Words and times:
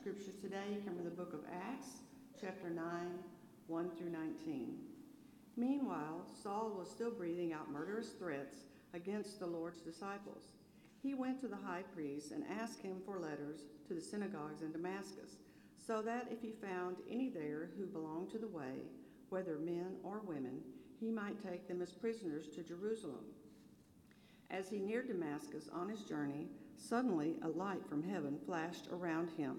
scriptures 0.00 0.40
today 0.40 0.78
come 0.86 0.94
from 0.94 1.04
the 1.04 1.10
book 1.10 1.34
of 1.34 1.40
Acts, 1.68 1.98
chapter 2.40 2.70
9, 2.70 2.84
1 3.66 3.90
through 3.98 4.08
19. 4.08 4.78
Meanwhile, 5.58 6.24
Saul 6.42 6.74
was 6.78 6.90
still 6.90 7.10
breathing 7.10 7.52
out 7.52 7.70
murderous 7.70 8.08
threats 8.18 8.56
against 8.94 9.38
the 9.38 9.46
Lord's 9.46 9.80
disciples. 9.80 10.52
He 11.02 11.12
went 11.12 11.38
to 11.40 11.48
the 11.48 11.56
high 11.56 11.82
priest 11.94 12.32
and 12.32 12.44
asked 12.62 12.80
him 12.80 12.96
for 13.04 13.18
letters 13.18 13.64
to 13.88 13.94
the 13.94 14.00
synagogues 14.00 14.62
in 14.62 14.72
Damascus, 14.72 15.36
so 15.76 16.00
that 16.00 16.28
if 16.30 16.40
he 16.40 16.52
found 16.52 16.96
any 17.10 17.28
there 17.28 17.68
who 17.76 17.84
belonged 17.84 18.30
to 18.30 18.38
the 18.38 18.48
way, 18.48 18.86
whether 19.28 19.58
men 19.58 19.96
or 20.02 20.22
women, 20.24 20.62
he 20.98 21.10
might 21.10 21.42
take 21.42 21.68
them 21.68 21.82
as 21.82 21.92
prisoners 21.92 22.48
to 22.54 22.62
Jerusalem. 22.62 23.26
As 24.50 24.70
he 24.70 24.78
neared 24.78 25.08
Damascus 25.08 25.68
on 25.70 25.90
his 25.90 26.04
journey, 26.04 26.46
suddenly 26.78 27.36
a 27.42 27.48
light 27.48 27.86
from 27.86 28.02
heaven 28.02 28.38
flashed 28.46 28.88
around 28.90 29.28
him. 29.36 29.58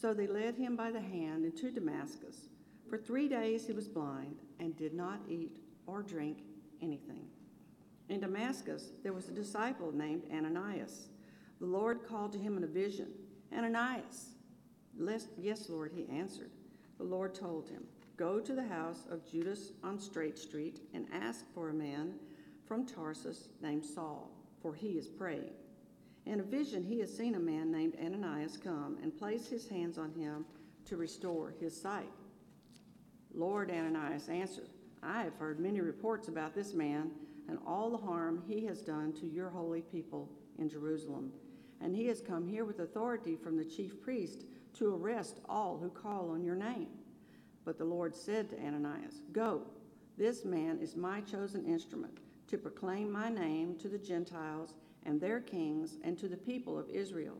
So 0.00 0.12
they 0.12 0.26
led 0.26 0.56
him 0.56 0.76
by 0.76 0.90
the 0.90 1.00
hand 1.00 1.44
into 1.44 1.70
Damascus. 1.70 2.48
For 2.88 2.98
three 2.98 3.28
days 3.28 3.66
he 3.66 3.72
was 3.72 3.88
blind 3.88 4.36
and 4.60 4.76
did 4.76 4.94
not 4.94 5.20
eat 5.28 5.56
or 5.86 6.02
drink 6.02 6.38
anything. 6.82 7.26
In 8.08 8.20
Damascus, 8.20 8.90
there 9.02 9.12
was 9.12 9.28
a 9.28 9.32
disciple 9.32 9.92
named 9.92 10.24
Ananias. 10.32 11.08
The 11.60 11.66
Lord 11.66 12.06
called 12.06 12.32
to 12.32 12.38
him 12.38 12.56
in 12.56 12.64
a 12.64 12.68
vision 12.68 13.08
Ananias. 13.56 14.34
Yes, 15.38 15.68
Lord, 15.68 15.92
he 15.94 16.06
answered. 16.14 16.50
The 16.98 17.04
Lord 17.04 17.34
told 17.34 17.68
him, 17.68 17.84
Go 18.16 18.38
to 18.40 18.54
the 18.54 18.66
house 18.66 19.06
of 19.10 19.28
Judas 19.28 19.72
on 19.82 19.98
Straight 19.98 20.38
Street 20.38 20.80
and 20.92 21.06
ask 21.12 21.44
for 21.52 21.70
a 21.70 21.74
man 21.74 22.14
from 22.66 22.86
Tarsus 22.86 23.48
named 23.60 23.84
Saul, 23.84 24.30
for 24.62 24.74
he 24.74 24.90
is 24.90 25.08
praying. 25.08 25.50
In 26.26 26.40
a 26.40 26.42
vision, 26.42 26.82
he 26.82 27.00
has 27.00 27.14
seen 27.14 27.34
a 27.34 27.40
man 27.40 27.70
named 27.70 27.96
Ananias 28.02 28.56
come 28.56 28.98
and 29.02 29.16
place 29.16 29.46
his 29.46 29.68
hands 29.68 29.98
on 29.98 30.12
him 30.12 30.46
to 30.86 30.96
restore 30.96 31.54
his 31.60 31.78
sight. 31.78 32.10
Lord 33.34 33.70
Ananias 33.70 34.28
answered, 34.28 34.68
I 35.02 35.22
have 35.22 35.36
heard 35.36 35.60
many 35.60 35.80
reports 35.80 36.28
about 36.28 36.54
this 36.54 36.72
man 36.72 37.10
and 37.48 37.58
all 37.66 37.90
the 37.90 37.98
harm 37.98 38.42
he 38.46 38.64
has 38.66 38.80
done 38.80 39.12
to 39.14 39.26
your 39.26 39.50
holy 39.50 39.82
people 39.82 40.30
in 40.58 40.68
Jerusalem. 40.68 41.32
And 41.80 41.94
he 41.94 42.06
has 42.06 42.20
come 42.20 42.48
here 42.48 42.64
with 42.64 42.78
authority 42.78 43.36
from 43.36 43.58
the 43.58 43.64
chief 43.64 44.00
priest 44.00 44.44
to 44.78 44.94
arrest 44.94 45.40
all 45.48 45.78
who 45.78 45.90
call 45.90 46.30
on 46.30 46.42
your 46.42 46.54
name. 46.54 46.88
But 47.64 47.76
the 47.76 47.84
Lord 47.84 48.14
said 48.14 48.48
to 48.50 48.58
Ananias, 48.58 49.20
Go, 49.32 49.62
this 50.16 50.44
man 50.44 50.78
is 50.80 50.96
my 50.96 51.20
chosen 51.20 51.66
instrument 51.66 52.18
to 52.48 52.56
proclaim 52.56 53.10
my 53.10 53.28
name 53.28 53.76
to 53.80 53.88
the 53.88 53.98
Gentiles 53.98 54.74
and 55.04 55.20
their 55.20 55.40
kings 55.40 55.98
and 56.02 56.18
to 56.18 56.28
the 56.28 56.36
people 56.36 56.78
of 56.78 56.88
Israel. 56.90 57.36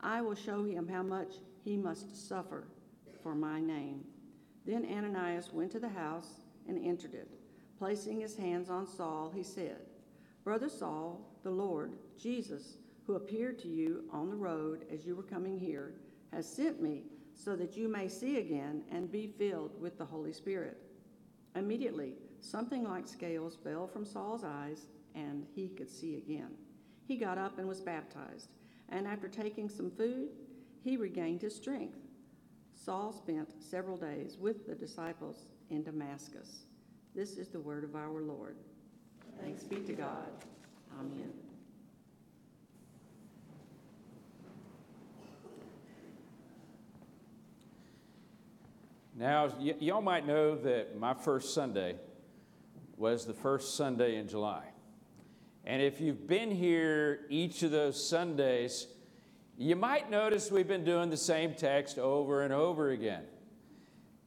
I 0.00 0.20
will 0.20 0.34
show 0.34 0.64
him 0.64 0.88
how 0.88 1.02
much 1.02 1.34
he 1.64 1.76
must 1.76 2.28
suffer 2.28 2.68
for 3.22 3.34
my 3.34 3.60
name. 3.60 4.04
Then 4.64 4.86
Ananias 4.86 5.52
went 5.52 5.72
to 5.72 5.80
the 5.80 5.88
house 5.88 6.28
and 6.68 6.84
entered 6.84 7.14
it. 7.14 7.28
Placing 7.78 8.20
his 8.20 8.36
hands 8.36 8.70
on 8.70 8.86
Saul, 8.86 9.32
he 9.34 9.42
said, 9.42 9.78
Brother 10.44 10.68
Saul, 10.68 11.20
the 11.42 11.50
Lord, 11.50 11.92
Jesus, 12.20 12.78
who 13.06 13.14
appeared 13.14 13.58
to 13.60 13.68
you 13.68 14.04
on 14.12 14.28
the 14.28 14.36
road 14.36 14.84
as 14.92 15.06
you 15.06 15.14
were 15.14 15.22
coming 15.22 15.58
here, 15.58 15.94
has 16.32 16.46
sent 16.46 16.82
me 16.82 17.04
so 17.34 17.54
that 17.56 17.76
you 17.76 17.88
may 17.88 18.08
see 18.08 18.38
again 18.38 18.82
and 18.90 19.10
be 19.10 19.26
filled 19.38 19.80
with 19.80 19.96
the 19.96 20.04
Holy 20.04 20.32
Spirit. 20.32 20.78
Immediately, 21.54 22.14
something 22.40 22.84
like 22.84 23.06
scales 23.06 23.56
fell 23.62 23.86
from 23.86 24.04
Saul's 24.04 24.44
eyes, 24.44 24.86
and 25.14 25.46
he 25.54 25.68
could 25.68 25.90
see 25.90 26.16
again. 26.16 26.50
He 27.08 27.16
got 27.16 27.38
up 27.38 27.58
and 27.58 27.66
was 27.66 27.80
baptized, 27.80 28.50
and 28.90 29.06
after 29.08 29.28
taking 29.28 29.70
some 29.70 29.90
food, 29.90 30.28
he 30.84 30.98
regained 30.98 31.40
his 31.40 31.56
strength. 31.56 31.96
Saul 32.74 33.14
spent 33.14 33.48
several 33.62 33.96
days 33.96 34.36
with 34.38 34.66
the 34.66 34.74
disciples 34.74 35.46
in 35.70 35.82
Damascus. 35.82 36.66
This 37.14 37.38
is 37.38 37.48
the 37.48 37.60
word 37.60 37.82
of 37.82 37.96
our 37.96 38.20
Lord. 38.20 38.56
Thanks 39.40 39.64
be 39.64 39.76
to 39.76 39.94
God. 39.94 40.28
Amen. 41.00 41.32
Now, 49.16 49.50
y- 49.58 49.74
y'all 49.80 50.02
might 50.02 50.26
know 50.26 50.56
that 50.56 50.98
my 50.98 51.14
first 51.14 51.54
Sunday 51.54 51.96
was 52.98 53.24
the 53.24 53.32
first 53.32 53.76
Sunday 53.76 54.16
in 54.16 54.28
July. 54.28 54.64
And 55.68 55.82
if 55.82 56.00
you've 56.00 56.26
been 56.26 56.50
here 56.50 57.26
each 57.28 57.62
of 57.62 57.70
those 57.70 58.02
Sundays, 58.02 58.86
you 59.58 59.76
might 59.76 60.10
notice 60.10 60.50
we've 60.50 60.66
been 60.66 60.82
doing 60.82 61.10
the 61.10 61.16
same 61.18 61.52
text 61.52 61.98
over 61.98 62.40
and 62.40 62.54
over 62.54 62.88
again. 62.88 63.24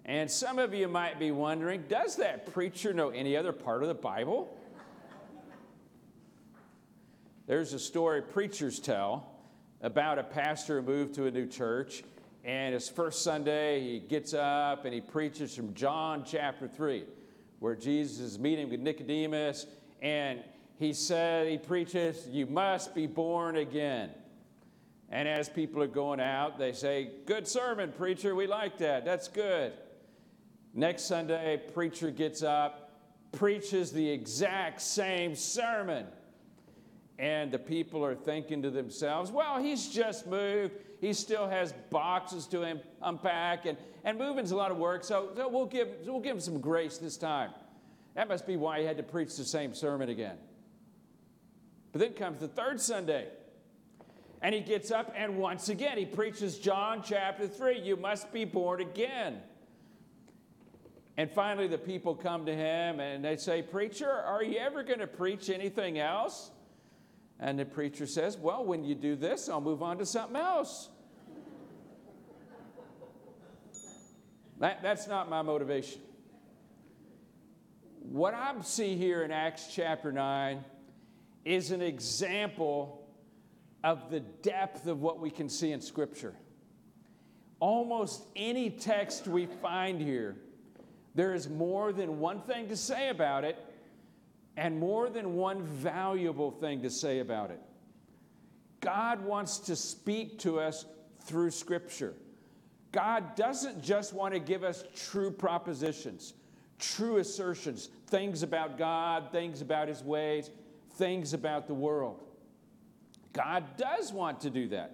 And 0.06 0.30
some 0.30 0.60
of 0.60 0.72
you 0.76 0.88
might 0.88 1.18
be 1.18 1.32
wondering 1.32 1.86
does 1.90 2.18
that 2.18 2.54
preacher 2.54 2.94
know 2.94 3.10
any 3.10 3.36
other 3.36 3.54
part 3.54 3.82
of 3.82 3.88
the 3.88 3.96
Bible? 3.96 4.56
There's 7.48 7.74
a 7.74 7.80
story 7.80 8.22
preachers 8.22 8.80
tell 8.80 9.28
about 9.82 10.20
a 10.20 10.24
pastor 10.24 10.80
who 10.80 10.86
moved 10.86 11.16
to 11.16 11.26
a 11.26 11.32
new 11.32 11.48
church, 11.48 12.04
and 12.46 12.76
his 12.76 12.88
first 12.88 13.24
Sunday, 13.24 13.82
he 13.82 14.00
gets 14.00 14.36
up 14.36 14.86
and 14.86 14.94
he 14.94 15.02
preaches 15.02 15.56
from 15.56 15.74
John 15.74 16.24
chapter 16.24 16.68
3, 16.68 17.04
where 17.58 17.76
Jesus 17.76 18.20
is 18.20 18.38
meeting 18.38 18.70
with 18.70 18.80
Nicodemus, 18.80 19.66
and 20.04 20.44
he 20.82 20.94
said, 20.94 21.48
he 21.48 21.60
preaches, 21.60 22.28
You 22.28 22.48
must 22.48 22.96
be 22.96 23.06
born 23.06 23.56
again. 23.56 24.10
And 25.10 25.28
as 25.28 25.48
people 25.48 25.84
are 25.84 25.88
going 25.88 26.20
out, 26.20 26.58
they 26.58 26.74
say, 26.74 27.12
Good 27.28 27.48
sermon, 27.48 27.94
preacher. 27.96 28.34
We 28.34 28.48
like 28.48 28.80
that. 28.80 29.06
That's 29.06 29.28
good. 29.28 29.74
Next 30.74 31.04
Sunday, 31.04 31.62
preacher 31.74 32.10
gets 32.10 32.42
up, 32.42 33.00
preaches 33.32 33.92
the 33.92 34.10
exact 34.10 34.82
same 34.82 35.36
sermon. 35.36 36.08
And 37.20 37.52
the 37.52 37.60
people 37.60 38.04
are 38.04 38.16
thinking 38.16 38.64
to 38.64 38.72
themselves, 38.72 39.30
well, 39.30 39.62
he's 39.62 39.88
just 39.88 40.26
moved. 40.26 40.74
He 41.00 41.14
still 41.14 41.48
has 41.48 41.74
boxes 41.92 42.48
to 42.48 42.64
him, 42.64 42.80
unpack, 43.04 43.68
and, 43.68 43.78
and 44.04 44.18
moving's 44.18 44.50
a 44.50 44.56
lot 44.56 44.72
of 44.72 44.78
work, 44.78 45.04
so, 45.04 45.30
so 45.36 45.48
we'll, 45.48 45.68
give, 45.68 45.90
we'll 46.06 46.20
give 46.20 46.38
him 46.38 46.42
some 46.42 46.60
grace 46.60 46.98
this 46.98 47.18
time. 47.18 47.52
That 48.16 48.28
must 48.28 48.48
be 48.48 48.56
why 48.56 48.80
he 48.80 48.86
had 48.86 48.98
to 48.98 49.04
preach 49.04 49.36
the 49.36 49.46
same 49.46 49.76
sermon 49.76 50.10
again. 50.10 50.38
But 51.92 52.00
then 52.00 52.14
comes 52.14 52.40
the 52.40 52.48
third 52.48 52.80
Sunday. 52.80 53.28
And 54.42 54.56
he 54.56 54.62
gets 54.62 54.92
up 54.92 55.14
and 55.16 55.38
once 55.38 55.70
again 55.70 55.98
he 55.98 56.06
preaches 56.06 56.58
John 56.58 57.04
chapter 57.04 57.48
3 57.48 57.80
you 57.80 57.96
must 57.96 58.34
be 58.34 58.46
born 58.46 58.82
again. 58.82 59.42
And 61.18 61.30
finally, 61.30 61.68
the 61.68 61.78
people 61.78 62.16
come 62.16 62.46
to 62.46 62.56
him 62.56 63.00
and 63.00 63.24
they 63.24 63.36
say, 63.36 63.62
Preacher, 63.62 64.10
are 64.10 64.44
you 64.44 64.58
ever 64.58 64.82
going 64.82 65.00
to 65.00 65.08
preach 65.08 65.50
anything 65.50 66.00
else? 66.00 66.52
And 67.40 67.60
the 67.60 67.66
preacher 67.66 68.08
says, 68.08 68.38
Well, 68.38 68.64
when 68.64 68.84
you 68.84 68.96
do 68.96 69.16
this, 69.16 69.50
I'll 69.50 69.62
move 69.62 69.84
on 69.84 69.98
to 69.98 70.06
something 70.06 70.38
else. 70.38 70.90
that, 74.60 74.82
that's 74.82 75.08
not 75.08 75.30
my 75.30 75.42
motivation. 75.42 76.02
What 78.00 78.34
I 78.34 78.54
see 78.64 78.96
here 78.96 79.24
in 79.24 79.32
Acts 79.32 79.68
chapter 79.74 80.12
9 80.12 80.64
is 81.46 81.72
an 81.72 81.82
example 81.82 83.08
of 83.84 84.12
the 84.12 84.20
depth 84.20 84.88
of 84.88 85.02
what 85.02 85.20
we 85.20 85.30
can 85.30 85.50
see 85.50 85.72
in 85.72 85.82
Scripture. 85.82 86.36
Almost 87.60 88.26
any 88.36 88.70
text 88.70 89.28
we 89.28 89.46
find 89.46 90.02
here, 90.02 90.36
there 91.16 91.34
is 91.34 91.50
more 91.50 91.92
than 91.92 92.20
one 92.20 92.42
thing 92.42 92.68
to 92.70 92.78
say 92.78 93.10
about 93.10 93.44
it 93.44 93.58
and 94.58 94.80
more 94.80 95.10
than 95.10 95.36
one 95.36 95.64
valuable 95.64 96.52
thing 96.52 96.82
to 96.82 96.90
say 96.90 97.20
about 97.20 97.52
it. 97.52 97.60
God 98.80 99.24
wants 99.24 99.60
to 99.60 99.76
speak 99.76 100.40
to 100.40 100.60
us 100.60 100.86
through 101.24 101.52
Scripture. 101.52 102.14
God 102.92 103.36
doesn't 103.36 103.82
just 103.82 104.14
want 104.14 104.34
to 104.34 104.40
give 104.40 104.64
us 104.64 104.84
true 104.96 105.32
propositions, 105.32 106.34
true 106.80 107.18
assertions, 107.18 107.90
things 108.08 108.44
about 108.44 108.78
God, 108.78 109.32
things 109.32 109.62
about 109.62 109.88
His 109.88 110.04
ways 110.04 110.50
things 111.02 111.34
about 111.34 111.66
the 111.66 111.74
world. 111.74 112.24
God 113.34 113.64
does 113.76 114.14
want 114.14 114.42
to 114.42 114.52
do 114.52 114.68
that. 114.68 114.92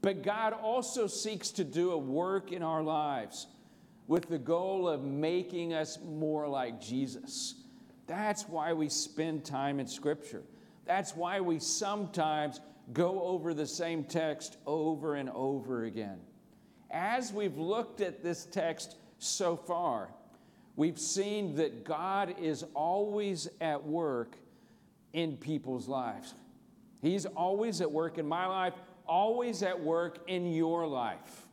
But 0.00 0.22
God 0.22 0.54
also 0.54 1.06
seeks 1.06 1.50
to 1.50 1.64
do 1.64 1.90
a 1.90 1.98
work 1.98 2.50
in 2.50 2.62
our 2.62 2.82
lives 2.82 3.46
with 4.06 4.30
the 4.30 4.38
goal 4.38 4.88
of 4.88 5.04
making 5.04 5.74
us 5.74 5.98
more 6.02 6.48
like 6.48 6.80
Jesus. 6.80 7.56
That's 8.06 8.48
why 8.48 8.72
we 8.72 8.88
spend 8.88 9.44
time 9.44 9.80
in 9.80 9.86
Scripture. 9.86 10.44
That's 10.86 11.14
why 11.14 11.42
we 11.42 11.58
sometimes 11.58 12.60
go 12.94 13.20
over 13.24 13.52
the 13.52 13.66
same 13.66 14.04
text 14.04 14.56
over 14.64 15.16
and 15.16 15.28
over 15.28 15.84
again. 15.84 16.20
As 16.90 17.34
we've 17.34 17.58
looked 17.58 18.00
at 18.00 18.22
this 18.22 18.46
text 18.46 18.96
so 19.18 19.58
far, 19.58 20.08
we've 20.74 20.98
seen 20.98 21.54
that 21.56 21.84
God 21.84 22.36
is 22.40 22.64
always 22.72 23.46
at 23.60 23.84
work 23.84 24.38
in 25.12 25.36
people's 25.36 25.88
lives. 25.88 26.34
He's 27.00 27.26
always 27.26 27.80
at 27.80 27.90
work 27.90 28.18
in 28.18 28.26
my 28.26 28.46
life, 28.46 28.74
always 29.06 29.62
at 29.62 29.80
work 29.80 30.18
in 30.26 30.52
your 30.52 30.86
life. 30.86 31.46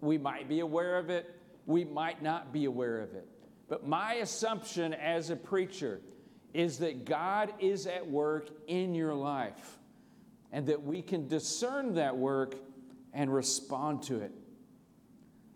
We 0.00 0.18
might 0.18 0.48
be 0.48 0.60
aware 0.60 0.98
of 0.98 1.10
it, 1.10 1.34
we 1.66 1.84
might 1.84 2.22
not 2.22 2.52
be 2.52 2.66
aware 2.66 3.00
of 3.00 3.14
it. 3.14 3.26
But 3.68 3.86
my 3.86 4.14
assumption 4.14 4.92
as 4.92 5.30
a 5.30 5.36
preacher 5.36 6.00
is 6.52 6.78
that 6.78 7.04
God 7.04 7.52
is 7.58 7.86
at 7.86 8.08
work 8.08 8.50
in 8.66 8.94
your 8.94 9.14
life 9.14 9.78
and 10.52 10.66
that 10.66 10.82
we 10.82 11.02
can 11.02 11.26
discern 11.26 11.94
that 11.94 12.16
work 12.16 12.54
and 13.12 13.32
respond 13.32 14.02
to 14.04 14.20
it. 14.20 14.32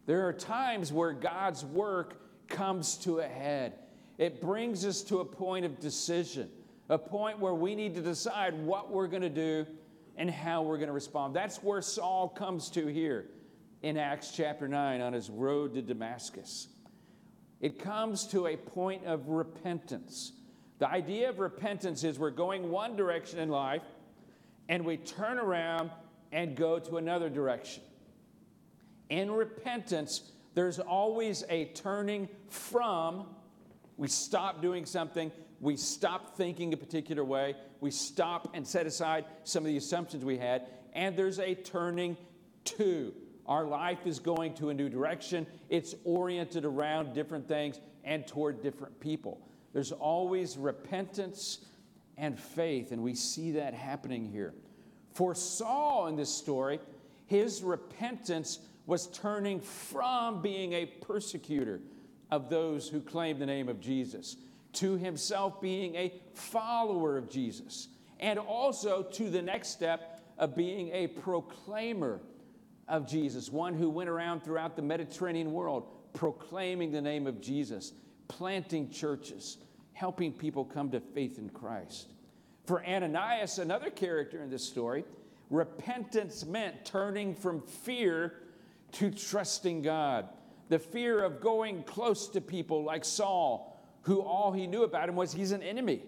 There 0.06 0.26
are 0.26 0.32
times 0.32 0.92
where 0.92 1.12
God's 1.12 1.64
work 1.64 2.48
comes 2.48 2.96
to 2.98 3.18
a 3.18 3.26
head. 3.26 3.74
It 4.16 4.40
brings 4.40 4.84
us 4.84 5.02
to 5.02 5.20
a 5.20 5.24
point 5.24 5.64
of 5.64 5.78
decision, 5.78 6.50
a 6.88 6.98
point 6.98 7.38
where 7.38 7.54
we 7.54 7.74
need 7.74 7.94
to 7.94 8.00
decide 8.00 8.54
what 8.54 8.90
we're 8.90 9.08
going 9.08 9.22
to 9.22 9.28
do 9.28 9.66
and 10.16 10.30
how 10.30 10.62
we're 10.62 10.76
going 10.76 10.88
to 10.88 10.92
respond. 10.92 11.34
That's 11.34 11.62
where 11.62 11.82
Saul 11.82 12.28
comes 12.28 12.70
to 12.70 12.86
here 12.86 13.26
in 13.82 13.96
Acts 13.96 14.32
chapter 14.34 14.66
9 14.66 15.00
on 15.00 15.12
his 15.12 15.30
road 15.30 15.74
to 15.74 15.82
Damascus. 15.82 16.68
It 17.60 17.78
comes 17.78 18.26
to 18.28 18.46
a 18.46 18.56
point 18.56 19.04
of 19.04 19.28
repentance. 19.28 20.32
The 20.78 20.88
idea 20.88 21.28
of 21.28 21.38
repentance 21.38 22.04
is 22.04 22.18
we're 22.18 22.30
going 22.30 22.70
one 22.70 22.96
direction 22.96 23.38
in 23.38 23.48
life 23.48 23.82
and 24.68 24.84
we 24.84 24.96
turn 24.96 25.38
around 25.38 25.90
and 26.32 26.56
go 26.56 26.78
to 26.78 26.98
another 26.98 27.28
direction. 27.28 27.82
In 29.08 29.30
repentance, 29.30 30.22
there's 30.54 30.78
always 30.78 31.44
a 31.48 31.66
turning 31.66 32.28
from, 32.48 33.26
we 33.98 34.08
stop 34.08 34.62
doing 34.62 34.86
something, 34.86 35.30
we 35.60 35.76
stop 35.76 36.36
thinking 36.36 36.72
a 36.72 36.76
particular 36.76 37.24
way, 37.24 37.56
we 37.80 37.90
stop 37.90 38.54
and 38.54 38.66
set 38.66 38.86
aside 38.86 39.26
some 39.44 39.64
of 39.64 39.66
the 39.66 39.76
assumptions 39.76 40.24
we 40.24 40.38
had, 40.38 40.68
and 40.94 41.16
there's 41.16 41.38
a 41.38 41.54
turning 41.54 42.16
to. 42.64 43.12
Our 43.44 43.64
life 43.64 44.06
is 44.06 44.18
going 44.20 44.54
to 44.54 44.70
a 44.70 44.74
new 44.74 44.88
direction. 44.88 45.46
It's 45.68 45.94
oriented 46.04 46.64
around 46.64 47.12
different 47.12 47.48
things 47.48 47.80
and 48.04 48.26
toward 48.26 48.62
different 48.62 49.00
people. 49.00 49.40
There's 49.72 49.92
always 49.92 50.56
repentance 50.56 51.58
and 52.16 52.38
faith, 52.38 52.92
and 52.92 53.02
we 53.02 53.14
see 53.14 53.52
that 53.52 53.74
happening 53.74 54.30
here. 54.30 54.54
For 55.12 55.34
Saul 55.34 56.06
in 56.06 56.16
this 56.16 56.32
story, 56.32 56.78
his 57.26 57.62
repentance 57.62 58.60
was 58.86 59.08
turning 59.08 59.60
from 59.60 60.40
being 60.40 60.72
a 60.72 60.86
persecutor 60.86 61.80
of 62.30 62.50
those 62.50 62.88
who 62.88 63.00
claim 63.00 63.38
the 63.38 63.46
name 63.46 63.68
of 63.68 63.80
Jesus 63.80 64.36
to 64.74 64.96
himself 64.96 65.60
being 65.60 65.94
a 65.94 66.12
follower 66.34 67.16
of 67.16 67.30
Jesus, 67.30 67.88
and 68.20 68.38
also 68.38 69.02
to 69.02 69.30
the 69.30 69.42
next 69.42 69.68
step 69.68 70.20
of 70.38 70.54
being 70.54 70.90
a 70.92 71.06
proclaimer 71.06 72.20
of 72.86 73.06
Jesus, 73.06 73.50
one 73.50 73.74
who 73.74 73.90
went 73.90 74.08
around 74.08 74.44
throughout 74.44 74.76
the 74.76 74.82
Mediterranean 74.82 75.52
world 75.52 75.88
proclaiming 76.14 76.90
the 76.90 77.00
name 77.00 77.26
of 77.26 77.40
Jesus, 77.40 77.92
planting 78.28 78.90
churches, 78.90 79.58
helping 79.92 80.32
people 80.32 80.64
come 80.64 80.90
to 80.90 81.00
faith 81.00 81.38
in 81.38 81.48
Christ. 81.50 82.08
For 82.66 82.84
Ananias, 82.84 83.58
another 83.58 83.90
character 83.90 84.42
in 84.42 84.50
this 84.50 84.64
story, 84.64 85.04
repentance 85.50 86.44
meant 86.44 86.84
turning 86.84 87.34
from 87.34 87.62
fear 87.62 88.34
to 88.92 89.10
trusting 89.10 89.82
God. 89.82 90.28
The 90.68 90.78
fear 90.78 91.22
of 91.22 91.40
going 91.40 91.82
close 91.84 92.28
to 92.28 92.40
people 92.40 92.84
like 92.84 93.04
Saul, 93.04 93.80
who 94.02 94.20
all 94.20 94.52
he 94.52 94.66
knew 94.66 94.82
about 94.82 95.08
him 95.08 95.16
was 95.16 95.32
he's 95.32 95.52
an 95.52 95.62
enemy. 95.62 96.02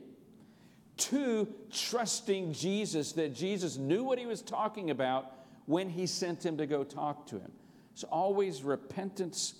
To 0.97 1.49
trusting 1.73 2.53
Jesus, 2.53 3.13
that 3.13 3.35
Jesus 3.35 3.79
knew 3.79 4.05
what 4.05 4.19
he 4.19 4.27
was 4.27 4.43
talking 4.43 4.91
about 4.91 5.33
when 5.67 5.89
he 5.89 6.07
sent 6.07 6.45
him 6.45 6.59
to 6.59 6.67
go 6.67 6.85
talk 6.85 7.27
to 7.29 7.37
him. 7.37 7.53
It's 7.93 8.05
always 8.05 8.63
repentance 8.63 9.55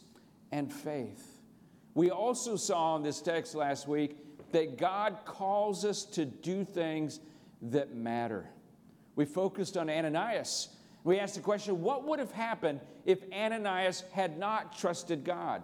and 0.53 0.73
faith. 0.73 1.41
We 1.95 2.11
also 2.11 2.57
saw 2.57 2.97
in 2.97 3.03
this 3.03 3.21
text 3.21 3.55
last 3.55 3.89
week 3.89 4.17
that 4.53 4.77
God 4.77 5.19
calls 5.25 5.85
us 5.85 6.05
to 6.05 6.25
do 6.25 6.65
things 6.65 7.21
that 7.63 7.95
matter. 7.95 8.47
We 9.17 9.25
focused 9.25 9.77
on 9.77 9.89
Ananias 9.91 10.69
we 11.05 11.19
ask 11.19 11.35
the 11.35 11.41
question 11.41 11.81
what 11.81 12.07
would 12.07 12.19
have 12.19 12.33
happened 12.33 12.81
if 13.05 13.19
Ananias 13.33 14.05
had 14.13 14.39
not 14.39 14.77
trusted 14.77 15.25
God? 15.25 15.63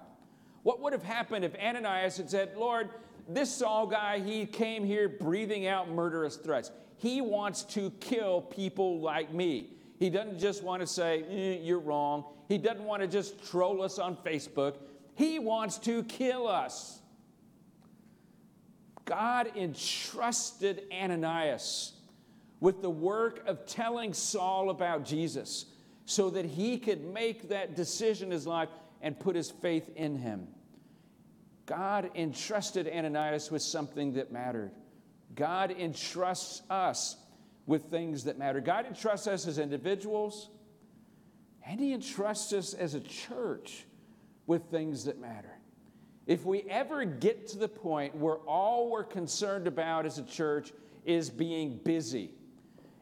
What 0.63 0.81
would 0.81 0.93
have 0.93 1.03
happened 1.03 1.45
if 1.45 1.55
Ananias 1.57 2.17
had 2.17 2.31
said, 2.31 2.57
Lord, 2.57 2.91
this 3.29 3.53
Saul 3.53 3.87
guy, 3.87 4.19
he 4.19 4.47
came 4.47 4.85
here 4.85 5.09
breathing 5.09 5.67
out 5.67 5.91
murderous 5.91 6.37
threats. 6.37 6.71
He 6.97 7.21
wants 7.21 7.63
to 7.65 7.91
kill 8.01 8.41
people 8.41 9.01
like 9.01 9.33
me. 9.33 9.71
He 9.99 10.11
doesn't 10.11 10.39
just 10.39 10.63
want 10.63 10.81
to 10.81 10.87
say, 10.87 11.25
eh, 11.31 11.63
You're 11.63 11.81
wrong. 11.81 12.25
He 12.49 12.59
doesn't 12.59 12.85
want 12.85 13.03
to 13.03 13.09
just 13.09 13.45
troll 13.51 13.83
us 13.83 13.99
on 13.99 14.17
Facebook. 14.17 14.77
He 15.15 15.39
wants 15.39 15.79
to 15.79 16.05
kill 16.05 16.47
us. 16.47 17.01
God 19.05 19.53
entrusted 19.57 20.83
Ananias 20.93 21.96
with 22.61 22.83
the 22.83 22.91
work 22.91 23.47
of 23.47 23.67
telling 23.67 24.15
Saul 24.15 24.71
about 24.71 25.05
Jesus 25.05 25.67
so 26.05 26.31
that 26.31 26.45
he 26.45 26.79
could 26.79 27.05
make 27.05 27.49
that 27.51 27.75
decision 27.77 28.29
in 28.29 28.33
his 28.33 28.47
life 28.47 28.69
and 29.03 29.19
put 29.19 29.37
his 29.37 29.51
faith 29.51 29.91
in 29.97 30.17
him. 30.17 30.49
God 31.67 32.11
entrusted 32.15 32.89
Ananias 32.89 33.51
with 33.51 33.63
something 33.63 34.15
that 34.15 34.33
mattered. 34.33 34.71
God 35.35 35.73
entrusts 35.73 36.63
us 36.71 37.17
with 37.67 37.91
things 37.91 38.25
that 38.25 38.39
matter. 38.39 38.61
God 38.61 38.87
entrusts 38.87 39.27
us 39.27 39.47
as 39.47 39.59
individuals, 39.59 40.49
and 41.67 41.81
He 41.81 41.93
entrusts 41.93 42.53
us 42.53 42.75
as 42.75 42.95
a 42.95 43.01
church 43.01 43.85
with 44.47 44.71
things 44.71 45.05
that 45.05 45.21
matter. 45.21 45.51
If 46.27 46.45
we 46.45 46.63
ever 46.63 47.05
get 47.05 47.49
to 47.49 47.59
the 47.59 47.69
point 47.69 48.15
where 48.15 48.37
all 48.37 48.91
we're 48.91 49.05
concerned 49.05 49.67
about 49.67 50.07
as 50.07 50.19
a 50.19 50.25
church 50.25 50.73
is 51.05 51.29
being 51.31 51.81
busy, 51.85 52.31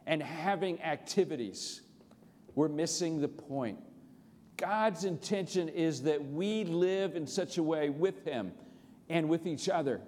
and 0.05 0.21
having 0.21 0.81
activities, 0.81 1.81
we're 2.53 2.67
missing 2.67 3.21
the 3.21 3.27
point. 3.27 3.79
God's 4.57 5.03
intention 5.03 5.67
is 5.69 6.03
that 6.03 6.23
we 6.31 6.63
live 6.63 7.15
in 7.15 7.27
such 7.27 7.57
a 7.57 7.63
way 7.63 7.89
with 7.89 8.23
Him 8.23 8.53
and 9.09 9.27
with 9.27 9.45
each 9.45 9.67
other 9.67 10.01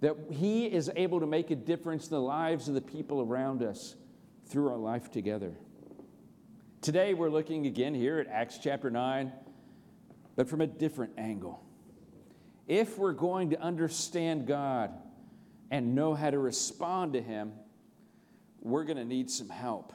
that 0.00 0.16
He 0.30 0.66
is 0.66 0.90
able 0.96 1.20
to 1.20 1.26
make 1.26 1.50
a 1.50 1.56
difference 1.56 2.06
in 2.06 2.10
the 2.10 2.20
lives 2.20 2.68
of 2.68 2.74
the 2.74 2.80
people 2.80 3.20
around 3.20 3.62
us 3.62 3.94
through 4.46 4.68
our 4.68 4.76
life 4.76 5.10
together. 5.10 5.52
Today, 6.80 7.14
we're 7.14 7.30
looking 7.30 7.66
again 7.66 7.94
here 7.94 8.18
at 8.18 8.26
Acts 8.26 8.58
chapter 8.58 8.90
9, 8.90 9.32
but 10.36 10.48
from 10.48 10.62
a 10.62 10.66
different 10.66 11.12
angle. 11.18 11.62
If 12.66 12.96
we're 12.96 13.12
going 13.12 13.50
to 13.50 13.60
understand 13.60 14.46
God 14.46 14.90
and 15.70 15.94
know 15.94 16.14
how 16.14 16.30
to 16.30 16.38
respond 16.38 17.12
to 17.12 17.20
Him, 17.20 17.52
we're 18.60 18.84
going 18.84 18.96
to 18.98 19.04
need 19.04 19.30
some 19.30 19.48
help. 19.48 19.92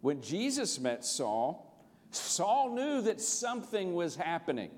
When 0.00 0.20
Jesus 0.20 0.78
met 0.78 1.04
Saul, 1.04 1.72
Saul 2.10 2.74
knew 2.74 3.02
that 3.02 3.20
something 3.20 3.94
was 3.94 4.16
happening. 4.16 4.70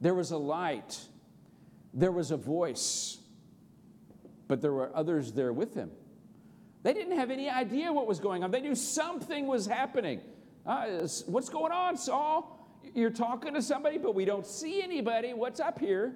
There 0.00 0.14
was 0.14 0.32
a 0.32 0.36
light, 0.36 0.98
there 1.94 2.12
was 2.12 2.30
a 2.30 2.36
voice, 2.36 3.18
but 4.48 4.60
there 4.60 4.72
were 4.72 4.94
others 4.94 5.32
there 5.32 5.52
with 5.52 5.74
him. 5.74 5.90
They 6.82 6.92
didn't 6.92 7.16
have 7.16 7.30
any 7.30 7.48
idea 7.48 7.90
what 7.92 8.06
was 8.06 8.20
going 8.20 8.44
on. 8.44 8.50
They 8.50 8.60
knew 8.60 8.74
something 8.74 9.46
was 9.46 9.66
happening. 9.66 10.20
Uh, 10.66 11.06
what's 11.26 11.48
going 11.48 11.72
on, 11.72 11.96
Saul? 11.96 12.68
You're 12.94 13.10
talking 13.10 13.54
to 13.54 13.62
somebody, 13.62 13.96
but 13.96 14.14
we 14.14 14.26
don't 14.26 14.46
see 14.46 14.82
anybody. 14.82 15.32
What's 15.32 15.60
up 15.60 15.78
here? 15.78 16.14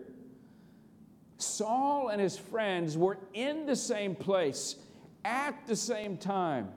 Saul 1.38 2.08
and 2.08 2.20
his 2.20 2.36
friends 2.36 2.98
were 2.98 3.18
in 3.32 3.64
the 3.64 3.76
same 3.76 4.14
place 4.14 4.76
at 5.28 5.66
the 5.66 5.76
same 5.76 6.16
time 6.16 6.70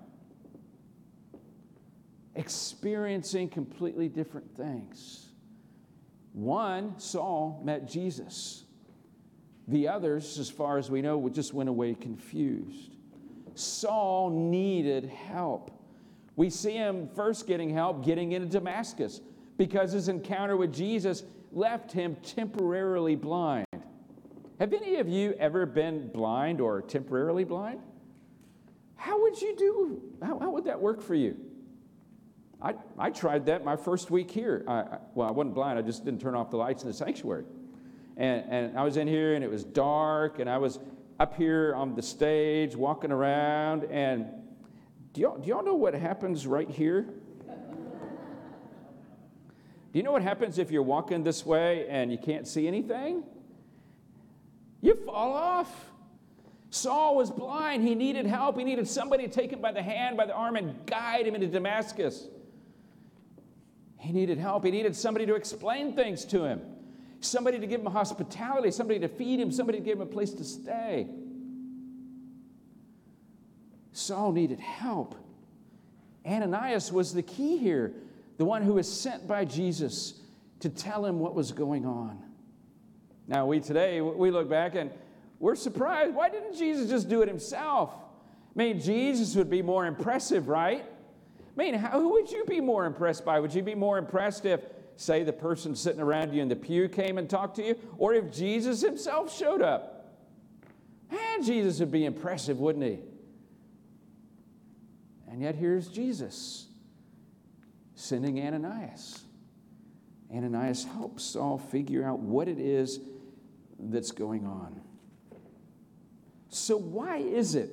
experiencing 2.35 3.47
completely 3.47 4.09
different 4.09 4.55
things. 4.57 5.29
One, 6.33 6.99
Saul, 6.99 7.61
met 7.63 7.87
Jesus. 7.87 8.65
The 9.67 9.87
others, 9.87 10.37
as 10.37 10.49
far 10.49 10.77
as 10.77 10.91
we 10.91 11.01
know, 11.01 11.29
just 11.29 11.53
went 11.53 11.69
away 11.69 11.93
confused. 11.93 12.95
Saul 13.55 14.29
needed 14.29 15.05
help. 15.05 15.71
We 16.35 16.49
see 16.49 16.73
him 16.73 17.09
first 17.15 17.47
getting 17.47 17.69
help 17.69 18.03
getting 18.03 18.33
into 18.33 18.47
Damascus 18.47 19.21
because 19.57 19.91
his 19.91 20.09
encounter 20.09 20.57
with 20.57 20.73
Jesus 20.73 21.23
left 21.51 21.91
him 21.91 22.15
temporarily 22.23 23.15
blind. 23.15 23.65
Have 24.59 24.73
any 24.73 24.95
of 24.95 25.07
you 25.07 25.35
ever 25.39 25.65
been 25.65 26.09
blind 26.09 26.61
or 26.61 26.81
temporarily 26.81 27.43
blind? 27.43 27.79
How 29.01 29.19
would 29.19 29.41
you 29.41 29.55
do? 29.55 29.99
How, 30.21 30.37
how 30.37 30.51
would 30.51 30.65
that 30.65 30.79
work 30.79 31.01
for 31.01 31.15
you? 31.15 31.35
I, 32.61 32.75
I 32.99 33.09
tried 33.09 33.47
that 33.47 33.65
my 33.65 33.75
first 33.75 34.11
week 34.11 34.29
here. 34.29 34.63
I, 34.67 34.73
I, 34.73 34.99
well, 35.15 35.27
I 35.27 35.31
wasn't 35.31 35.55
blind, 35.55 35.79
I 35.79 35.81
just 35.81 36.05
didn't 36.05 36.21
turn 36.21 36.35
off 36.35 36.51
the 36.51 36.57
lights 36.57 36.83
in 36.83 36.87
the 36.87 36.93
sanctuary. 36.93 37.45
And, 38.15 38.45
and 38.47 38.77
I 38.77 38.83
was 38.83 38.97
in 38.97 39.07
here 39.07 39.33
and 39.33 39.43
it 39.43 39.49
was 39.49 39.63
dark, 39.63 40.37
and 40.37 40.47
I 40.47 40.59
was 40.59 40.77
up 41.19 41.35
here 41.35 41.73
on 41.73 41.95
the 41.95 42.03
stage 42.03 42.75
walking 42.75 43.11
around. 43.11 43.85
And 43.85 44.27
do 45.13 45.21
y'all, 45.21 45.39
do 45.39 45.49
y'all 45.49 45.65
know 45.65 45.73
what 45.73 45.95
happens 45.95 46.45
right 46.45 46.69
here? 46.69 47.01
Do 47.01 47.11
you 49.93 50.03
know 50.03 50.11
what 50.11 50.21
happens 50.21 50.59
if 50.59 50.69
you're 50.69 50.83
walking 50.83 51.23
this 51.23 51.43
way 51.43 51.87
and 51.89 52.11
you 52.11 52.19
can't 52.19 52.47
see 52.47 52.67
anything? 52.67 53.23
You 54.79 54.93
fall 54.93 55.33
off. 55.33 55.90
Saul 56.71 57.17
was 57.17 57.29
blind. 57.29 57.83
He 57.85 57.95
needed 57.95 58.25
help. 58.25 58.57
He 58.57 58.63
needed 58.63 58.87
somebody 58.87 59.27
to 59.27 59.29
take 59.29 59.51
him 59.51 59.59
by 59.59 59.73
the 59.73 59.83
hand, 59.83 60.15
by 60.15 60.25
the 60.25 60.33
arm, 60.33 60.55
and 60.55 60.85
guide 60.85 61.27
him 61.27 61.35
into 61.35 61.47
Damascus. 61.47 62.27
He 63.97 64.13
needed 64.13 64.37
help. 64.37 64.63
He 64.63 64.71
needed 64.71 64.95
somebody 64.95 65.25
to 65.25 65.35
explain 65.35 65.93
things 65.93 66.23
to 66.25 66.45
him, 66.45 66.61
somebody 67.19 67.59
to 67.59 67.67
give 67.67 67.81
him 67.81 67.87
hospitality, 67.87 68.71
somebody 68.71 68.99
to 69.01 69.09
feed 69.09 69.39
him, 69.39 69.51
somebody 69.51 69.79
to 69.79 69.83
give 69.83 69.97
him 69.97 70.01
a 70.01 70.05
place 70.05 70.31
to 70.31 70.45
stay. 70.45 71.07
Saul 73.91 74.31
needed 74.31 74.61
help. 74.61 75.15
Ananias 76.25 76.89
was 76.89 77.13
the 77.13 77.21
key 77.21 77.57
here, 77.57 77.93
the 78.37 78.45
one 78.45 78.61
who 78.61 78.75
was 78.75 78.89
sent 78.89 79.27
by 79.27 79.43
Jesus 79.43 80.21
to 80.61 80.69
tell 80.69 81.05
him 81.05 81.19
what 81.19 81.35
was 81.35 81.51
going 81.51 81.85
on. 81.85 82.23
Now, 83.27 83.45
we 83.45 83.59
today, 83.59 83.99
we 83.99 84.31
look 84.31 84.49
back 84.49 84.75
and 84.75 84.89
we're 85.41 85.55
surprised. 85.55 86.13
Why 86.13 86.29
didn't 86.29 86.55
Jesus 86.55 86.87
just 86.87 87.09
do 87.09 87.23
it 87.23 87.27
himself? 87.27 87.91
I 88.55 88.59
mean, 88.59 88.79
Jesus 88.79 89.35
would 89.35 89.49
be 89.49 89.63
more 89.63 89.87
impressive, 89.87 90.47
right? 90.47 90.85
I 90.85 91.57
mean, 91.57 91.73
how, 91.73 91.99
who 91.99 92.09
would 92.11 92.31
you 92.31 92.45
be 92.45 92.61
more 92.61 92.85
impressed 92.85 93.25
by? 93.25 93.39
Would 93.39 93.53
you 93.53 93.63
be 93.63 93.73
more 93.73 93.97
impressed 93.97 94.45
if, 94.45 94.61
say, 94.97 95.23
the 95.23 95.33
person 95.33 95.75
sitting 95.75 95.99
around 95.99 96.31
you 96.31 96.43
in 96.43 96.47
the 96.47 96.55
pew 96.55 96.87
came 96.87 97.17
and 97.17 97.27
talked 97.27 97.55
to 97.55 97.65
you? 97.65 97.75
Or 97.97 98.13
if 98.13 98.31
Jesus 98.31 98.81
himself 98.81 99.35
showed 99.35 99.63
up? 99.63 100.15
And 101.09 101.43
Jesus 101.43 101.79
would 101.79 101.91
be 101.91 102.05
impressive, 102.05 102.59
wouldn't 102.59 102.85
he? 102.85 102.99
And 105.27 105.41
yet 105.41 105.55
here's 105.55 105.87
Jesus 105.87 106.67
sending 107.95 108.39
Ananias. 108.39 109.23
Ananias 110.31 110.83
helps 110.83 111.23
Saul 111.23 111.57
figure 111.57 112.05
out 112.05 112.19
what 112.19 112.47
it 112.47 112.59
is 112.59 112.99
that's 113.79 114.11
going 114.11 114.45
on. 114.45 114.81
So, 116.53 116.75
why 116.75 117.17
is 117.17 117.55
it 117.55 117.69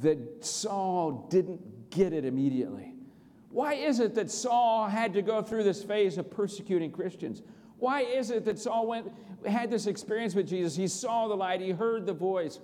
that 0.00 0.44
Saul 0.44 1.26
didn't 1.28 1.90
get 1.90 2.14
it 2.14 2.24
immediately? 2.24 2.94
Why 3.50 3.74
is 3.74 4.00
it 4.00 4.14
that 4.14 4.30
Saul 4.30 4.88
had 4.88 5.12
to 5.12 5.20
go 5.22 5.42
through 5.42 5.64
this 5.64 5.82
phase 5.82 6.16
of 6.16 6.30
persecuting 6.30 6.90
Christians? 6.90 7.42
Why 7.78 8.00
is 8.00 8.30
it 8.30 8.46
that 8.46 8.58
Saul 8.58 8.86
went, 8.86 9.12
had 9.44 9.70
this 9.70 9.86
experience 9.86 10.34
with 10.34 10.48
Jesus? 10.48 10.74
He 10.74 10.88
saw 10.88 11.28
the 11.28 11.36
light, 11.36 11.60
he 11.60 11.70
heard 11.70 12.06
the 12.06 12.14
voice, 12.14 12.58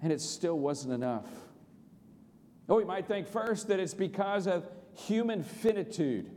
and 0.00 0.12
it 0.12 0.20
still 0.20 0.58
wasn't 0.58 0.94
enough. 0.94 1.28
Oh, 2.68 2.76
we 2.76 2.84
might 2.84 3.06
think 3.06 3.26
first 3.26 3.66
that 3.68 3.80
it's 3.80 3.94
because 3.94 4.46
of 4.46 4.68
human 4.94 5.42
finitude, 5.42 6.30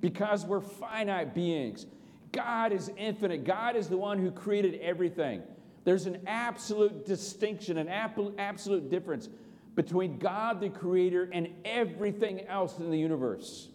because 0.00 0.44
we're 0.44 0.60
finite 0.60 1.32
beings. 1.32 1.86
God 2.34 2.72
is 2.72 2.90
infinite, 2.98 3.44
God 3.44 3.76
is 3.76 3.88
the 3.88 3.96
one 3.96 4.18
who 4.18 4.30
created 4.30 4.78
everything. 4.82 5.42
There's 5.84 6.06
an 6.06 6.20
absolute 6.26 7.06
distinction, 7.06 7.78
an 7.78 7.88
absolute 7.88 8.90
difference 8.90 9.28
between 9.74 10.18
God 10.18 10.60
the 10.60 10.68
Creator 10.68 11.30
and 11.32 11.48
everything 11.64 12.46
else 12.46 12.78
in 12.78 12.90
the 12.90 12.98
universe. 12.98 13.68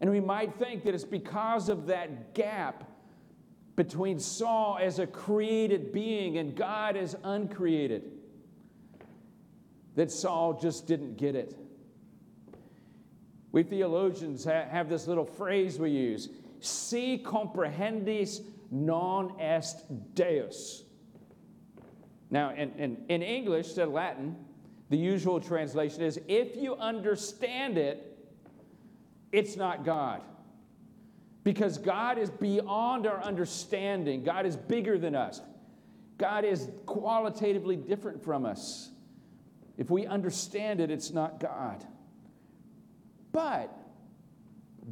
And 0.00 0.10
we 0.10 0.20
might 0.20 0.54
think 0.54 0.84
that 0.84 0.94
it's 0.94 1.04
because 1.04 1.68
of 1.68 1.86
that 1.86 2.34
gap 2.34 2.84
between 3.76 4.18
Saul 4.18 4.78
as 4.80 4.98
a 4.98 5.06
created 5.06 5.92
being 5.92 6.38
and 6.38 6.54
God 6.56 6.96
as 6.96 7.16
uncreated 7.24 8.10
that 9.94 10.10
Saul 10.10 10.54
just 10.60 10.86
didn't 10.86 11.16
get 11.16 11.34
it. 11.34 11.56
We 13.52 13.62
theologians 13.62 14.44
have 14.44 14.88
this 14.88 15.06
little 15.06 15.24
phrase 15.24 15.78
we 15.78 15.90
use 15.90 16.28
si 16.60 17.22
comprehendis 17.24 18.40
non 18.70 19.38
est 19.40 19.84
Deus. 20.14 20.84
Now, 22.30 22.50
in, 22.50 22.72
in, 22.78 22.96
in 23.08 23.22
English, 23.22 23.76
of 23.78 23.90
Latin, 23.90 24.36
the 24.90 24.96
usual 24.96 25.40
translation 25.40 26.02
is 26.02 26.20
if 26.28 26.56
you 26.56 26.74
understand 26.76 27.78
it, 27.78 28.18
it's 29.32 29.56
not 29.56 29.84
God. 29.84 30.22
Because 31.44 31.78
God 31.78 32.18
is 32.18 32.30
beyond 32.30 33.06
our 33.06 33.22
understanding, 33.22 34.22
God 34.22 34.44
is 34.44 34.56
bigger 34.56 34.98
than 34.98 35.14
us, 35.14 35.40
God 36.18 36.44
is 36.44 36.68
qualitatively 36.84 37.76
different 37.76 38.22
from 38.22 38.44
us. 38.44 38.90
If 39.78 39.90
we 39.90 40.06
understand 40.06 40.80
it, 40.80 40.90
it's 40.90 41.12
not 41.12 41.38
God. 41.38 41.84
But 43.30 43.72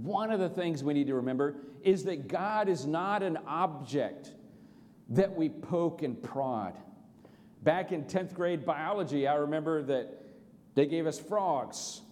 one 0.03 0.31
of 0.31 0.41
the 0.41 0.49
things 0.49 0.85
we 0.85 0.93
need 0.93 1.07
to 1.07 1.15
remember 1.15 1.57
is 1.83 2.05
that 2.05 2.29
God 2.29 2.69
is 2.69 2.87
not 2.87 3.23
an 3.23 3.39
object 3.47 4.33
that 5.11 5.35
we 5.35 5.49
poke 5.49 6.03
and 6.03 6.23
prod. 6.23 6.75
Back 7.63 7.93
in 7.93 8.05
10th 8.05 8.35
grade 8.35 8.67
biology, 8.67 9.27
I 9.27 9.37
remember 9.37 9.83
that 9.85 10.23
they 10.75 10.87
gave 10.87 11.07
us 11.07 11.19
frogs, 11.19 12.03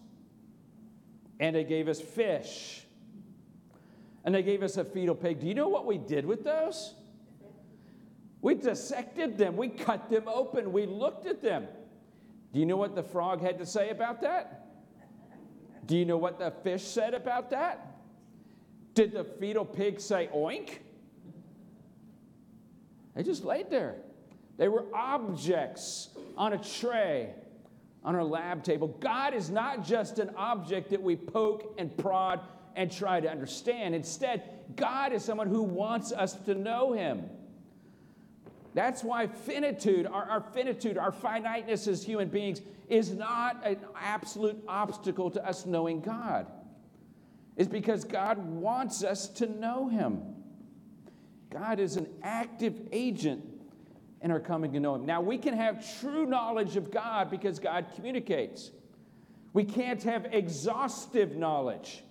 and 1.38 1.54
they 1.54 1.64
gave 1.64 1.88
us 1.88 2.00
fish, 2.00 2.86
and 4.24 4.34
they 4.34 4.42
gave 4.42 4.62
us 4.62 4.78
a 4.78 4.84
fetal 4.84 5.14
pig. 5.14 5.40
Do 5.40 5.46
you 5.46 5.54
know 5.54 5.68
what 5.68 5.84
we 5.84 5.98
did 5.98 6.24
with 6.24 6.42
those? 6.42 6.94
We 8.40 8.54
dissected 8.54 9.36
them, 9.36 9.56
we 9.56 9.68
cut 9.68 10.08
them 10.08 10.24
open, 10.26 10.72
we 10.72 10.86
looked 10.86 11.26
at 11.26 11.42
them. 11.42 11.66
Do 12.52 12.60
you 12.60 12.66
know 12.66 12.76
what 12.76 12.94
the 12.94 13.02
frog 13.02 13.42
had 13.42 13.58
to 13.58 13.66
say 13.66 13.90
about 13.90 14.22
that? 14.22 14.63
Do 15.86 15.96
you 15.96 16.04
know 16.04 16.16
what 16.16 16.38
the 16.38 16.50
fish 16.62 16.82
said 16.82 17.14
about 17.14 17.50
that? 17.50 17.94
Did 18.94 19.12
the 19.12 19.24
fetal 19.24 19.64
pig 19.64 20.00
say 20.00 20.28
oink? 20.34 20.78
They 23.14 23.22
just 23.22 23.44
laid 23.44 23.70
there. 23.70 23.96
They 24.56 24.68
were 24.68 24.84
objects 24.94 26.10
on 26.36 26.52
a 26.52 26.58
tray 26.58 27.34
on 28.04 28.14
our 28.14 28.24
lab 28.24 28.62
table. 28.62 28.88
God 29.00 29.34
is 29.34 29.50
not 29.50 29.84
just 29.84 30.18
an 30.18 30.30
object 30.36 30.90
that 30.90 31.02
we 31.02 31.16
poke 31.16 31.74
and 31.78 31.96
prod 31.96 32.40
and 32.76 32.90
try 32.90 33.20
to 33.20 33.30
understand. 33.30 33.94
Instead, 33.94 34.42
God 34.76 35.12
is 35.12 35.24
someone 35.24 35.48
who 35.48 35.62
wants 35.62 36.12
us 36.12 36.34
to 36.44 36.54
know 36.54 36.92
Him. 36.92 37.28
That's 38.74 39.04
why 39.04 39.28
finitude, 39.28 40.06
our, 40.06 40.24
our 40.24 40.40
finitude, 40.40 40.98
our 40.98 41.12
finiteness 41.12 41.86
as 41.86 42.04
human 42.04 42.28
beings, 42.28 42.60
is 42.88 43.14
not 43.14 43.64
an 43.64 43.78
absolute 43.98 44.62
obstacle 44.66 45.30
to 45.30 45.46
us 45.46 45.64
knowing 45.64 46.00
God. 46.00 46.46
It's 47.56 47.68
because 47.68 48.04
God 48.04 48.38
wants 48.38 49.04
us 49.04 49.28
to 49.28 49.46
know 49.46 49.88
Him. 49.88 50.22
God 51.50 51.78
is 51.78 51.96
an 51.96 52.08
active 52.22 52.88
agent 52.90 53.44
in 54.20 54.32
our 54.32 54.40
coming 54.40 54.72
to 54.72 54.80
know 54.80 54.96
Him. 54.96 55.06
Now, 55.06 55.20
we 55.20 55.38
can 55.38 55.54
have 55.54 56.00
true 56.00 56.26
knowledge 56.26 56.76
of 56.76 56.90
God 56.90 57.30
because 57.30 57.60
God 57.60 57.86
communicates. 57.94 58.72
We 59.52 59.62
can't 59.64 60.02
have 60.02 60.26
exhaustive 60.32 61.36
knowledge 61.36 62.02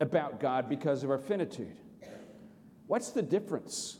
about 0.00 0.40
God 0.40 0.70
because 0.70 1.04
of 1.04 1.10
our 1.10 1.18
finitude. 1.18 1.76
What's 2.86 3.10
the 3.10 3.22
difference? 3.22 3.99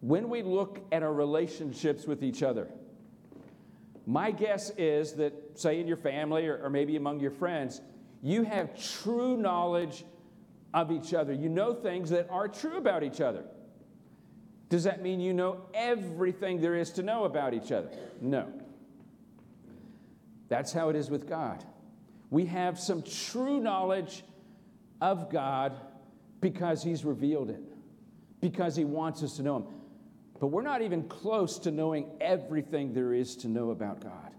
When 0.00 0.28
we 0.28 0.42
look 0.42 0.80
at 0.92 1.02
our 1.02 1.12
relationships 1.12 2.06
with 2.06 2.22
each 2.22 2.42
other, 2.42 2.68
my 4.06 4.30
guess 4.30 4.70
is 4.78 5.14
that, 5.14 5.32
say, 5.54 5.80
in 5.80 5.86
your 5.86 5.96
family 5.96 6.46
or, 6.46 6.62
or, 6.62 6.70
maybe 6.70 6.96
among 6.96 7.20
your 7.20 7.30
friends, 7.30 7.82
you 8.22 8.42
have 8.42 8.78
true 9.02 9.36
knowledge 9.36 10.04
of 10.72 10.90
each 10.90 11.12
other. 11.12 11.32
You 11.32 11.48
know 11.48 11.74
things 11.74 12.10
that 12.10 12.28
are 12.30 12.48
true 12.48 12.78
about 12.78 13.02
each 13.02 13.20
other. 13.20 13.44
Does 14.68 14.84
that 14.84 15.02
mean 15.02 15.20
you 15.20 15.32
know 15.32 15.62
everything 15.74 16.60
there 16.60 16.74
is 16.74 16.90
to 16.92 17.02
know 17.02 17.24
about 17.24 17.54
each 17.54 17.72
other? 17.72 17.90
No. 18.20 18.50
That's 20.48 20.72
how 20.72 20.88
it 20.88 20.96
is 20.96 21.10
with 21.10 21.28
God. 21.28 21.64
We 22.30 22.46
have 22.46 22.78
some 22.78 23.02
true 23.02 23.60
knowledge 23.60 24.24
of 25.00 25.30
God 25.30 25.74
because 26.40 26.82
He's 26.82 27.04
revealed 27.04 27.50
it, 27.50 27.60
because 28.40 28.76
He 28.76 28.84
wants 28.84 29.22
us 29.22 29.36
to 29.36 29.42
know 29.42 29.56
Him. 29.56 29.64
But 30.40 30.48
we're 30.48 30.62
not 30.62 30.82
even 30.82 31.04
close 31.08 31.58
to 31.60 31.70
knowing 31.70 32.10
everything 32.20 32.92
there 32.92 33.12
is 33.12 33.34
to 33.36 33.48
know 33.48 33.70
about 33.70 34.00
God. 34.00 34.32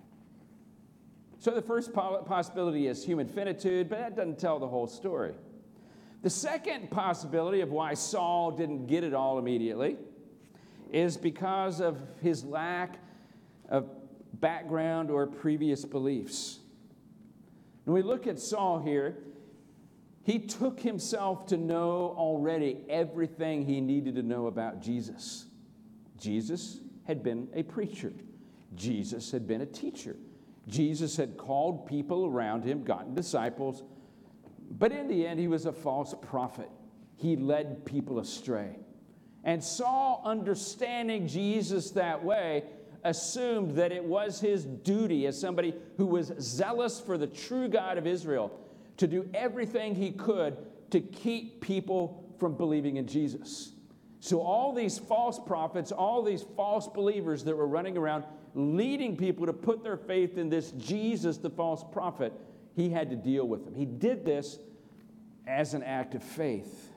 So 1.40 1.52
the 1.52 1.62
first 1.62 1.94
possibility 1.94 2.88
is 2.88 3.04
human 3.04 3.28
finitude, 3.28 3.90
but 3.90 4.00
that 4.00 4.16
doesn't 4.16 4.40
tell 4.40 4.60
the 4.60 4.68
whole 4.68 4.88
story. 4.88 5.34
The 6.22 6.30
second 6.30 6.92
possibility 6.92 7.62
of 7.62 7.72
why 7.72 7.94
Saul 7.94 8.52
didn't 8.52 8.88
get 8.88 9.04
it 9.04 9.14
all 9.14 9.40
immediately 9.40 9.98
is 10.92 11.16
because 11.16 11.80
of 11.80 11.98
his 12.22 12.44
lack 12.44 12.98
of 13.70 13.90
background 14.34 15.10
or 15.10 15.28
previous 15.28 15.86
beliefs. 15.86 16.60
When 17.86 17.94
we 17.94 18.02
look 18.02 18.28
at 18.28 18.40
Saul 18.40 18.80
here, 18.80 19.18
he 20.24 20.40
took 20.40 20.80
himself 20.80 21.48
to 21.48 21.58
know 21.58 22.14
already 22.18 22.78
everything 22.90 23.66
he 23.66 23.80
needed 23.80 24.16
to 24.16 24.24
know 24.24 24.48
about 24.48 24.82
Jesus. 24.82 25.46
Jesus 26.20 26.80
had 27.06 27.24
been 27.24 27.48
a 27.54 27.64
preacher, 27.64 28.14
Jesus 28.76 29.32
had 29.32 29.48
been 29.48 29.62
a 29.62 29.66
teacher, 29.66 30.16
Jesus 30.68 31.18
had 31.18 31.38
called 31.38 31.88
people 31.88 32.26
around 32.26 32.64
him, 32.64 32.84
gotten 32.84 33.16
disciples, 33.16 33.84
but 34.72 34.92
in 34.92 35.08
the 35.08 35.26
end, 35.26 35.40
he 35.40 35.48
was 35.48 35.66
a 35.66 35.74
false 35.74 36.14
prophet. 36.22 36.70
He 37.18 37.36
led 37.36 37.86
people 37.86 38.20
astray. 38.20 38.78
And 39.44 39.64
Saul, 39.64 40.22
understanding 40.26 41.28
Jesus 41.28 41.92
that 41.92 42.24
way, 42.24 42.66
assumed 43.04 43.72
that 43.76 43.92
it 43.92 44.04
was 44.04 44.40
his 44.40 44.66
duty 44.66 45.26
as 45.26 45.40
somebody 45.40 45.74
who 45.98 46.06
was 46.06 46.34
zealous 46.40 47.00
for 47.00 47.18
the 47.18 47.28
true 47.28 47.68
God 47.68 47.98
of 47.98 48.06
Israel 48.06 48.52
to 48.98 49.08
do 49.08 49.28
everything 49.34 49.96
he 49.96 50.12
could 50.12 50.58
to 50.92 51.00
keep 51.00 51.62
people 51.62 52.24
from 52.38 52.56
believing 52.56 52.98
in 52.98 53.08
Jesus. 53.08 53.72
So, 54.22 54.42
all 54.42 54.74
these 54.74 55.00
false 55.00 55.40
prophets, 55.40 55.92
all 55.92 56.22
these 56.24 56.44
false 56.56 56.88
believers 56.88 57.44
that 57.46 57.56
were 57.56 57.68
running 57.68 57.98
around 57.98 58.26
leading 58.54 59.16
people 59.16 59.46
to 59.46 59.54
put 59.54 59.84
their 59.84 59.98
faith 59.98 60.38
in 60.38 60.50
this 60.50 60.72
Jesus, 60.72 61.38
the 61.38 61.50
false 61.50 61.84
prophet, 61.92 62.34
he 62.76 62.90
had 62.90 63.10
to 63.12 63.16
deal 63.16 63.48
with 63.48 63.66
them. 63.66 63.76
He 63.76 63.86
did 63.86 64.26
this 64.26 64.60
as 65.48 65.74
an 65.74 65.84
act 65.84 66.16
of 66.16 66.24
faith. 66.24 66.90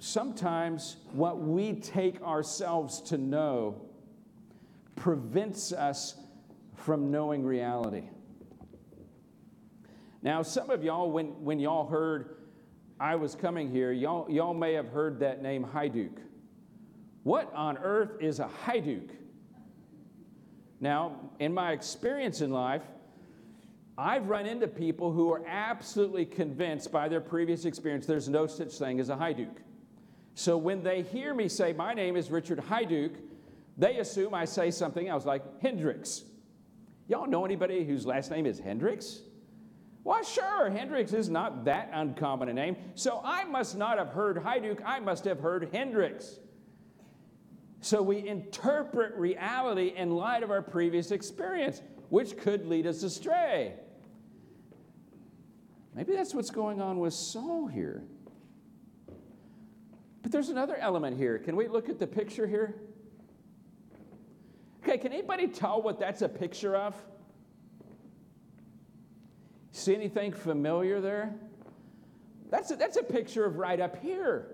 Sometimes 0.00 0.96
what 1.12 1.40
we 1.40 1.74
take 1.74 2.20
ourselves 2.22 3.00
to 3.02 3.18
know 3.18 3.80
prevents 4.96 5.72
us 5.72 6.16
from 6.76 7.10
knowing 7.10 7.44
reality. 7.44 8.04
Now, 10.22 10.42
some 10.42 10.70
of 10.70 10.84
y'all, 10.84 11.10
when, 11.10 11.28
when 11.44 11.58
y'all 11.58 11.86
heard 11.86 12.36
I 13.04 13.16
was 13.16 13.34
coming 13.34 13.70
here, 13.70 13.92
y'all, 13.92 14.26
y'all 14.30 14.54
may 14.54 14.72
have 14.72 14.88
heard 14.88 15.20
that 15.20 15.42
name 15.42 15.62
Haiduk. 15.62 16.16
What 17.22 17.52
on 17.52 17.76
earth 17.76 18.12
is 18.18 18.40
a 18.40 18.48
Haiduk? 18.64 19.10
Now, 20.80 21.20
in 21.38 21.52
my 21.52 21.72
experience 21.72 22.40
in 22.40 22.50
life, 22.50 22.80
I've 23.98 24.30
run 24.30 24.46
into 24.46 24.66
people 24.66 25.12
who 25.12 25.30
are 25.34 25.46
absolutely 25.46 26.24
convinced 26.24 26.90
by 26.90 27.10
their 27.10 27.20
previous 27.20 27.66
experience 27.66 28.06
there's 28.06 28.30
no 28.30 28.46
such 28.46 28.72
thing 28.72 28.98
as 29.00 29.10
a 29.10 29.16
Haiduk. 29.16 29.54
So 30.34 30.56
when 30.56 30.82
they 30.82 31.02
hear 31.02 31.34
me 31.34 31.50
say, 31.50 31.74
My 31.74 31.92
name 31.92 32.16
is 32.16 32.30
Richard 32.30 32.58
Haiduk, 32.58 33.16
they 33.76 33.98
assume 33.98 34.32
I 34.32 34.46
say 34.46 34.70
something 34.70 35.08
else 35.08 35.26
like 35.26 35.42
Hendrix. 35.60 36.22
Y'all 37.08 37.26
know 37.26 37.44
anybody 37.44 37.84
whose 37.84 38.06
last 38.06 38.30
name 38.30 38.46
is 38.46 38.58
Hendricks? 38.60 39.20
Well, 40.04 40.22
sure, 40.22 40.68
Hendrix 40.68 41.14
is 41.14 41.30
not 41.30 41.64
that 41.64 41.90
uncommon 41.92 42.50
a 42.50 42.52
name. 42.52 42.76
So 42.94 43.22
I 43.24 43.44
must 43.44 43.76
not 43.76 43.96
have 43.96 44.10
heard 44.10 44.36
Haiduk, 44.36 44.82
I 44.84 45.00
must 45.00 45.24
have 45.24 45.40
heard 45.40 45.70
Hendrix. 45.72 46.38
So 47.80 48.02
we 48.02 48.26
interpret 48.26 49.14
reality 49.14 49.94
in 49.96 50.10
light 50.10 50.42
of 50.42 50.50
our 50.50 50.62
previous 50.62 51.10
experience, 51.10 51.82
which 52.10 52.36
could 52.36 52.66
lead 52.66 52.86
us 52.86 53.02
astray. 53.02 53.74
Maybe 55.94 56.14
that's 56.14 56.34
what's 56.34 56.50
going 56.50 56.82
on 56.82 56.98
with 56.98 57.14
Saul 57.14 57.66
here. 57.66 58.04
But 60.22 60.32
there's 60.32 60.48
another 60.48 60.76
element 60.76 61.16
here. 61.16 61.38
Can 61.38 61.56
we 61.56 61.68
look 61.68 61.88
at 61.88 61.98
the 61.98 62.06
picture 62.06 62.46
here? 62.46 62.74
Okay, 64.82 64.98
can 64.98 65.12
anybody 65.12 65.46
tell 65.46 65.80
what 65.80 65.98
that's 65.98 66.20
a 66.20 66.28
picture 66.28 66.76
of? 66.76 66.94
See 69.84 69.94
anything 69.94 70.32
familiar 70.32 70.98
there? 70.98 71.34
That's 72.48 72.70
a, 72.70 72.76
that's 72.76 72.96
a 72.96 73.02
picture 73.02 73.44
of 73.44 73.58
right 73.58 73.78
up 73.78 74.00
here. 74.00 74.46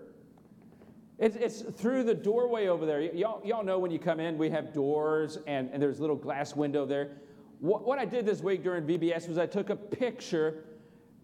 It's, 1.19 1.37
it's 1.37 1.61
through 1.61 2.03
the 2.03 2.15
doorway 2.15 2.67
over 2.67 2.85
there. 2.85 3.01
Y'all, 3.01 3.41
y'all 3.47 3.63
know 3.63 3.79
when 3.79 3.93
you 3.93 4.01
come 4.01 4.19
in, 4.19 4.37
we 4.37 4.51
have 4.51 4.73
doors 4.73 5.39
and, 5.47 5.71
and 5.73 5.81
there's 5.81 5.99
a 5.99 6.01
little 6.01 6.17
glass 6.17 6.57
window 6.57 6.85
there. 6.85 7.13
What, 7.61 7.87
what 7.87 8.01
I 8.01 8.07
did 8.07 8.27
this 8.27 8.41
week 8.41 8.65
during 8.65 8.85
VBS 8.85 9.29
was 9.29 9.39
I 9.39 9.47
took 9.47 9.71
a 9.71 9.77
picture 9.77 10.65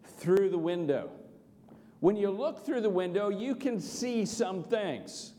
through 0.05 0.51
the 0.51 0.59
window. 0.59 1.11
When 1.99 2.15
you 2.15 2.31
look 2.31 2.65
through 2.65 2.83
the 2.83 2.91
window, 2.91 3.29
you 3.29 3.57
can 3.57 3.81
see 3.81 4.25
some 4.25 4.63
things, 4.63 5.33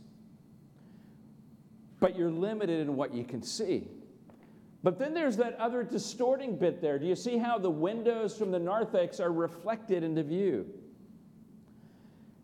but 2.02 2.18
you're 2.18 2.32
limited 2.32 2.82
in 2.82 2.98
what 2.98 3.14
you 3.14 3.24
can 3.24 3.42
see. 3.42 3.88
But 4.88 4.98
then 4.98 5.14
there's 5.14 5.36
that 5.36 5.60
other 5.60 5.84
distorting 5.84 6.56
bit 6.56 6.80
there. 6.80 6.98
Do 6.98 7.06
you 7.06 7.16
see 7.18 7.38
how 7.38 7.58
the 7.58 7.70
windows 7.70 8.38
from 8.38 8.52
the 8.52 8.60
narthex 8.60 9.20
are 9.20 9.34
reflected 9.34 10.02
into 10.02 10.24
view? 10.24 10.66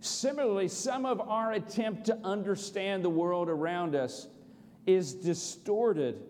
Similarly, 0.02 0.68
some 0.68 1.06
of 1.06 1.22
our 1.22 1.54
attempt 1.54 2.08
to 2.08 2.20
understand 2.22 3.02
the 3.02 3.10
world 3.10 3.48
around 3.48 3.96
us 3.96 4.28
is 4.86 5.14
distorted 5.14 6.22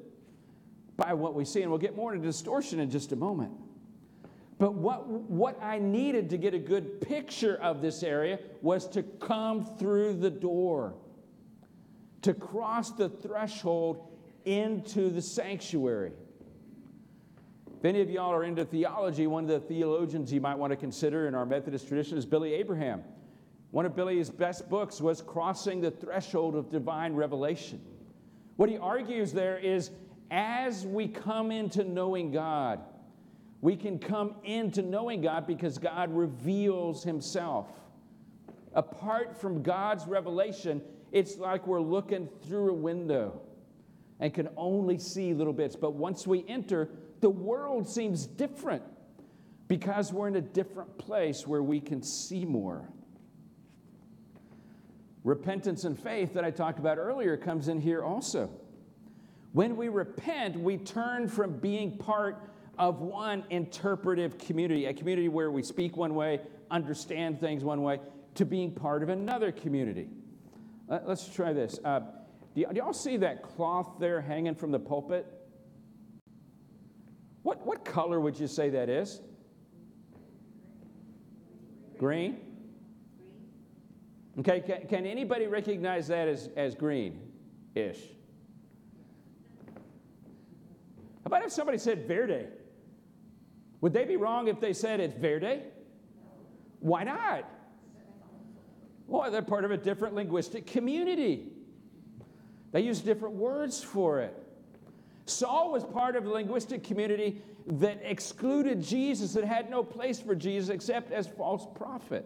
by 0.98 1.16
what 1.16 1.34
we 1.34 1.46
see. 1.46 1.64
And 1.64 1.72
we'll 1.72 1.80
get 1.80 1.96
more 1.96 2.14
into 2.14 2.28
distortion 2.28 2.80
in 2.80 2.92
just 2.92 3.12
a 3.12 3.16
moment. 3.16 3.54
But 4.60 4.76
what, 4.76 5.08
what 5.08 5.60
I 5.64 5.80
needed 5.80 6.30
to 6.30 6.38
get 6.38 6.54
a 6.54 6.60
good 6.60 7.02
picture 7.02 7.56
of 7.56 7.82
this 7.82 8.04
area 8.04 8.38
was 8.62 8.88
to 8.90 9.02
come 9.02 9.66
through 9.80 10.18
the 10.20 10.30
door, 10.30 10.94
to 12.22 12.36
cross 12.36 12.92
the 12.92 13.10
threshold 13.10 14.13
into 14.46 15.10
the 15.10 15.22
sanctuary. 15.22 16.12
If 17.84 17.86
any 17.86 18.02
of 18.02 18.10
y'all 18.10 18.32
are 18.32 18.46
into 18.46 18.64
theology, 18.64 19.28
one 19.28 19.44
of 19.44 19.50
the 19.50 19.60
theologians 19.60 20.32
you 20.32 20.40
might 20.40 20.56
want 20.56 20.72
to 20.72 20.78
consider 20.78 21.28
in 21.28 21.36
our 21.36 21.46
Methodist 21.46 21.88
tradition 21.88 22.18
is 22.18 22.26
Billy 22.26 22.54
Abraham. 22.54 23.04
One 23.72 23.86
of 23.86 23.96
Billy's 23.96 24.30
best 24.30 24.70
books 24.70 25.02
was 25.02 25.22
Crossing 25.22 25.82
the 25.82 25.92
Threshold 25.92 26.56
of 26.56 26.70
Divine 26.70 27.14
Revelation. 27.14 27.82
What 28.56 28.70
he 28.70 28.78
argues 28.78 29.34
there 29.34 29.58
is 29.58 29.92
as 30.32 30.86
we 30.86 31.08
come 31.08 31.52
into 31.52 31.84
knowing 31.84 32.32
God, 32.32 32.80
we 33.62 33.76
can 33.76 34.00
come 34.00 34.36
into 34.44 34.82
knowing 34.82 35.22
God 35.22 35.46
because 35.46 35.78
God 35.78 36.14
reveals 36.14 37.04
himself. 37.04 37.68
Apart 38.74 39.36
from 39.36 39.62
God's 39.62 40.06
revelation, 40.08 40.82
it's 41.12 41.38
like 41.38 41.68
we're 41.68 41.82
looking 41.82 42.30
through 42.48 42.72
a 42.72 42.74
window 42.74 43.42
and 44.20 44.34
can 44.34 44.50
only 44.56 44.98
see 44.98 45.34
little 45.34 45.54
bits. 45.54 45.76
But 45.76 45.94
once 45.94 46.26
we 46.28 46.46
enter, 46.48 46.90
the 47.22 47.30
world 47.30 47.88
seems 47.88 48.26
different 48.26 48.84
because 49.68 50.14
we're 50.14 50.28
in 50.28 50.36
a 50.36 50.42
different 50.42 50.98
place 50.98 51.48
where 51.48 51.64
we 51.64 51.80
can 51.80 52.02
see 52.02 52.46
more. 52.46 52.88
Repentance 55.24 55.86
and 55.86 55.98
faith 55.98 56.34
that 56.34 56.44
I 56.44 56.52
talked 56.52 56.80
about 56.80 56.98
earlier 56.98 57.38
comes 57.38 57.70
in 57.70 57.80
here 57.80 58.04
also. 58.04 58.50
When 59.54 59.78
we 59.78 59.88
repent, 59.88 60.60
we 60.60 60.78
turn 60.78 61.28
from 61.28 61.58
being 61.60 61.98
part 61.98 62.50
of 62.78 63.02
one 63.02 63.46
interpretive 63.50 64.38
community, 64.38 64.86
a 64.86 64.94
community 64.94 65.30
where 65.30 65.52
we 65.52 65.64
speak 65.64 65.96
one 65.96 66.16
way, 66.16 66.42
understand 66.72 67.40
things 67.40 67.64
one 67.64 67.84
way, 67.84 68.00
to 68.36 68.46
being 68.46 68.72
part 68.72 69.04
of 69.04 69.10
another 69.10 69.52
community. 69.52 70.10
Let's 70.90 71.30
try 71.30 71.54
this. 71.54 71.80
Uh, 71.86 72.02
do, 72.56 72.66
y'all 72.74 72.94
see 72.94 73.18
that 73.18 73.44
cloth 73.44 73.96
there 74.00 74.22
hanging 74.22 74.56
from 74.56 74.72
the 74.72 74.80
pulpit? 74.80 75.26
What, 77.44 77.66
what 77.66 77.84
color 77.84 78.20
would 78.20 78.40
you 78.40 78.48
say 78.48 78.70
that 78.70 78.90
is? 78.90 79.22
Green? 81.98 82.40
Okay, 84.40 84.62
can, 84.62 84.88
can 84.88 85.06
anybody 85.06 85.48
recognize 85.48 86.08
that 86.08 86.28
as, 86.28 86.50
as 86.56 86.74
green 86.74 87.20
ish? 87.76 88.00
How 89.68 91.28
about 91.28 91.44
if 91.44 91.52
somebody 91.52 91.78
said 91.78 92.08
verde? 92.08 92.48
Would 93.82 93.94
they 93.94 94.06
be 94.06 94.16
wrong 94.16 94.48
if 94.48 94.60
they 94.60 94.74
said 94.74 95.00
it's 95.00 95.14
verde? 95.14 95.62
Why 96.80 97.04
not? 97.04 97.50
Well, 99.08 99.30
they're 99.30 99.42
part 99.42 99.66
of 99.66 99.72
a 99.72 99.78
different 99.78 100.16
linguistic 100.16 100.66
community. 100.66 101.53
They 102.74 102.82
used 102.82 103.06
different 103.06 103.36
words 103.36 103.82
for 103.82 104.20
it. 104.20 104.36
Saul 105.26 105.72
was 105.72 105.86
part 105.86 106.18
of 106.18 106.26
a 106.26 106.30
linguistic 106.30 106.84
community 106.84 107.42
that 107.66 108.02
excluded 108.04 108.84
Jesus, 108.84 109.34
that 109.34 109.46
had 109.46 109.70
no 109.70 109.82
place 109.84 110.20
for 110.20 110.36
Jesus 110.36 110.70
except 110.70 111.14
as 111.14 111.26
false 111.26 111.66
prophet. 111.76 112.26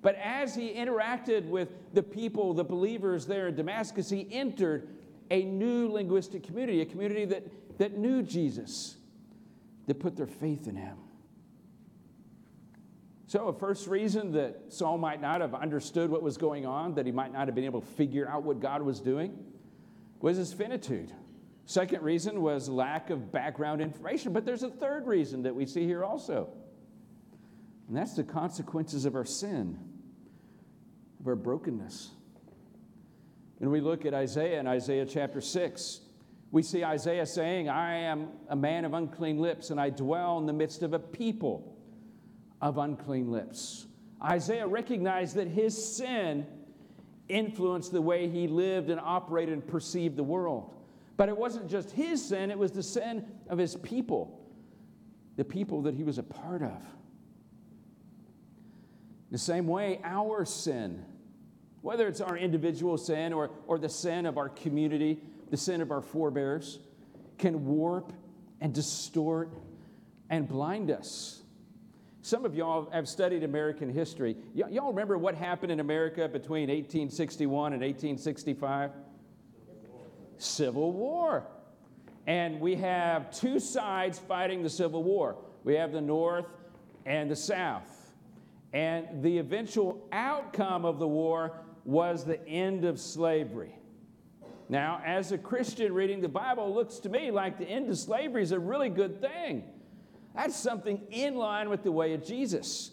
But 0.00 0.14
as 0.14 0.54
he 0.54 0.72
interacted 0.72 1.46
with 1.46 1.70
the 1.92 2.04
people, 2.04 2.54
the 2.54 2.62
believers 2.62 3.26
there 3.26 3.48
in 3.48 3.56
Damascus, 3.56 4.08
he 4.08 4.28
entered 4.30 4.88
a 5.32 5.42
new 5.42 5.88
linguistic 5.88 6.44
community, 6.44 6.82
a 6.82 6.86
community 6.86 7.24
that 7.24 7.44
that 7.80 7.96
knew 7.96 8.22
Jesus, 8.22 8.96
that 9.86 9.98
put 9.98 10.14
their 10.14 10.26
faith 10.26 10.68
in 10.68 10.76
him. 10.76 10.98
So, 13.26 13.48
a 13.48 13.54
first 13.54 13.86
reason 13.86 14.32
that 14.32 14.64
Saul 14.68 14.98
might 14.98 15.22
not 15.22 15.40
have 15.40 15.54
understood 15.54 16.10
what 16.10 16.22
was 16.22 16.36
going 16.36 16.66
on, 16.66 16.94
that 16.94 17.06
he 17.06 17.12
might 17.12 17.32
not 17.32 17.48
have 17.48 17.54
been 17.54 17.64
able 17.64 17.80
to 17.80 17.86
figure 17.86 18.28
out 18.28 18.42
what 18.42 18.60
God 18.60 18.82
was 18.82 19.00
doing, 19.00 19.38
was 20.20 20.36
his 20.36 20.52
finitude. 20.52 21.12
Second 21.66 22.02
reason 22.02 22.42
was 22.42 22.68
lack 22.68 23.10
of 23.10 23.30
background 23.32 23.80
information. 23.80 24.32
But 24.32 24.44
there's 24.44 24.62
a 24.62 24.70
third 24.70 25.06
reason 25.06 25.42
that 25.42 25.54
we 25.54 25.66
see 25.66 25.84
here 25.84 26.04
also, 26.04 26.48
and 27.88 27.96
that's 27.96 28.14
the 28.14 28.24
consequences 28.24 29.04
of 29.04 29.14
our 29.14 29.24
sin, 29.24 29.78
of 31.20 31.26
our 31.28 31.36
brokenness. 31.36 32.10
When 33.58 33.70
we 33.70 33.80
look 33.80 34.06
at 34.06 34.14
Isaiah 34.14 34.58
in 34.58 34.66
Isaiah 34.66 35.06
chapter 35.06 35.40
6, 35.40 36.00
we 36.50 36.62
see 36.62 36.82
Isaiah 36.82 37.26
saying, 37.26 37.68
I 37.68 37.94
am 37.98 38.28
a 38.48 38.56
man 38.56 38.84
of 38.84 38.94
unclean 38.94 39.38
lips, 39.38 39.70
and 39.70 39.80
I 39.80 39.90
dwell 39.90 40.38
in 40.38 40.46
the 40.46 40.52
midst 40.52 40.82
of 40.82 40.94
a 40.94 40.98
people 40.98 41.76
of 42.60 42.78
unclean 42.78 43.30
lips. 43.30 43.86
Isaiah 44.22 44.66
recognized 44.66 45.36
that 45.36 45.46
his 45.46 45.96
sin 45.96 46.46
influenced 47.30 47.92
the 47.92 48.02
way 48.02 48.28
he 48.28 48.48
lived 48.48 48.90
and 48.90 49.00
operated 49.00 49.54
and 49.54 49.66
perceived 49.66 50.16
the 50.16 50.22
world. 50.22 50.74
But 51.16 51.28
it 51.28 51.36
wasn't 51.36 51.68
just 51.68 51.90
his 51.90 52.24
sin, 52.24 52.50
it 52.50 52.58
was 52.58 52.72
the 52.72 52.82
sin 52.82 53.24
of 53.48 53.58
his 53.58 53.76
people, 53.76 54.40
the 55.36 55.44
people 55.44 55.82
that 55.82 55.94
he 55.94 56.02
was 56.02 56.18
a 56.18 56.22
part 56.22 56.62
of. 56.62 56.82
The 59.30 59.38
same 59.38 59.66
way, 59.66 60.00
our 60.02 60.44
sin, 60.44 61.04
whether 61.82 62.08
it's 62.08 62.20
our 62.20 62.36
individual 62.36 62.98
sin 62.98 63.32
or, 63.32 63.50
or 63.66 63.78
the 63.78 63.88
sin 63.88 64.26
of 64.26 64.38
our 64.38 64.48
community, 64.48 65.20
the 65.50 65.56
sin 65.56 65.80
of 65.80 65.90
our 65.90 66.02
forebears, 66.02 66.80
can 67.38 67.64
warp 67.64 68.12
and 68.60 68.74
distort 68.74 69.50
and 70.28 70.48
blind 70.48 70.90
us. 70.90 71.42
Some 72.22 72.44
of 72.44 72.54
y'all 72.54 72.90
have 72.90 73.08
studied 73.08 73.44
American 73.44 73.88
history. 73.88 74.36
Y- 74.54 74.68
y'all 74.70 74.88
remember 74.88 75.16
what 75.16 75.34
happened 75.34 75.72
in 75.72 75.80
America 75.80 76.28
between 76.28 76.68
1861 76.68 77.72
and 77.72 77.82
1865? 77.82 78.90
Civil 80.38 80.92
War. 80.92 81.46
And 82.26 82.60
we 82.60 82.76
have 82.76 83.30
two 83.30 83.58
sides 83.58 84.18
fighting 84.18 84.62
the 84.62 84.70
Civil 84.70 85.02
War 85.02 85.36
we 85.64 85.74
have 85.74 85.92
the 85.92 86.00
North 86.00 86.46
and 87.06 87.30
the 87.30 87.36
South. 87.36 88.12
And 88.72 89.22
the 89.22 89.38
eventual 89.38 90.06
outcome 90.12 90.84
of 90.84 90.98
the 90.98 91.08
war 91.08 91.52
was 91.84 92.24
the 92.24 92.46
end 92.46 92.84
of 92.84 93.00
slavery. 93.00 93.74
Now, 94.68 95.02
as 95.04 95.32
a 95.32 95.38
Christian 95.38 95.92
reading 95.92 96.20
the 96.20 96.28
Bible, 96.28 96.72
looks 96.72 96.98
to 97.00 97.08
me 97.08 97.32
like 97.32 97.58
the 97.58 97.68
end 97.68 97.90
of 97.90 97.98
slavery 97.98 98.42
is 98.42 98.52
a 98.52 98.58
really 98.58 98.88
good 98.88 99.20
thing. 99.20 99.64
That's 100.34 100.56
something 100.56 101.02
in 101.10 101.36
line 101.36 101.68
with 101.68 101.82
the 101.82 101.92
way 101.92 102.14
of 102.14 102.24
Jesus. 102.24 102.92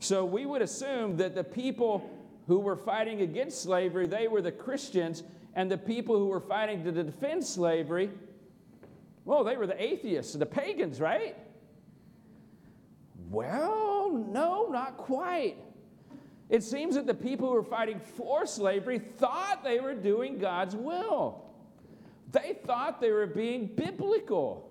So 0.00 0.24
we 0.24 0.46
would 0.46 0.62
assume 0.62 1.16
that 1.18 1.34
the 1.34 1.44
people 1.44 2.08
who 2.46 2.58
were 2.60 2.76
fighting 2.76 3.20
against 3.20 3.62
slavery, 3.62 4.06
they 4.06 4.28
were 4.28 4.40
the 4.40 4.52
Christians, 4.52 5.22
and 5.54 5.70
the 5.70 5.78
people 5.78 6.16
who 6.16 6.26
were 6.26 6.40
fighting 6.40 6.84
to 6.84 6.92
defend 6.92 7.44
slavery, 7.44 8.10
well, 9.24 9.44
they 9.44 9.56
were 9.56 9.66
the 9.66 9.80
atheists, 9.82 10.32
the 10.32 10.46
pagans, 10.46 11.00
right? 11.00 11.36
Well, 13.28 14.10
no, 14.10 14.68
not 14.70 14.96
quite. 14.96 15.56
It 16.48 16.62
seems 16.62 16.94
that 16.94 17.06
the 17.06 17.14
people 17.14 17.48
who 17.48 17.54
were 17.54 17.62
fighting 17.62 18.00
for 18.00 18.46
slavery 18.46 18.98
thought 18.98 19.62
they 19.62 19.80
were 19.80 19.94
doing 19.94 20.38
God's 20.38 20.74
will. 20.74 21.44
They 22.32 22.58
thought 22.64 23.00
they 23.00 23.10
were 23.10 23.26
being 23.26 23.66
biblical. 23.66 24.67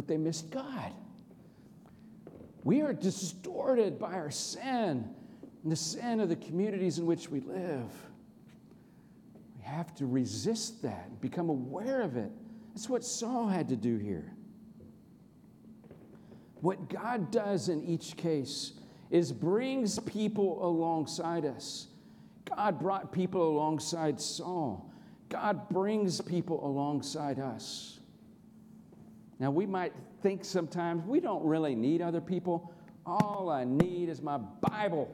But 0.00 0.08
they 0.08 0.16
missed 0.16 0.50
God. 0.50 0.94
We 2.64 2.80
are 2.80 2.94
distorted 2.94 3.98
by 3.98 4.14
our 4.14 4.30
sin 4.30 5.06
and 5.62 5.70
the 5.70 5.76
sin 5.76 6.20
of 6.20 6.30
the 6.30 6.36
communities 6.36 6.98
in 6.98 7.04
which 7.04 7.28
we 7.28 7.40
live. 7.40 7.92
We 9.58 9.62
have 9.62 9.94
to 9.96 10.06
resist 10.06 10.80
that 10.84 11.04
and 11.10 11.20
become 11.20 11.50
aware 11.50 12.00
of 12.00 12.16
it. 12.16 12.32
That's 12.72 12.88
what 12.88 13.04
Saul 13.04 13.46
had 13.46 13.68
to 13.68 13.76
do 13.76 13.98
here. 13.98 14.32
What 16.62 16.88
God 16.88 17.30
does 17.30 17.68
in 17.68 17.84
each 17.84 18.16
case 18.16 18.72
is 19.10 19.32
brings 19.32 19.98
people 19.98 20.66
alongside 20.66 21.44
us. 21.44 21.88
God 22.56 22.78
brought 22.78 23.12
people 23.12 23.46
alongside 23.46 24.18
Saul. 24.18 24.90
God 25.28 25.68
brings 25.68 26.22
people 26.22 26.66
alongside 26.66 27.38
us. 27.38 27.99
Now, 29.40 29.50
we 29.50 29.64
might 29.64 29.94
think 30.22 30.44
sometimes 30.44 31.02
we 31.06 31.18
don't 31.18 31.42
really 31.42 31.74
need 31.74 32.02
other 32.02 32.20
people. 32.20 32.74
All 33.06 33.48
I 33.48 33.64
need 33.64 34.10
is 34.10 34.20
my 34.20 34.36
Bible. 34.36 35.10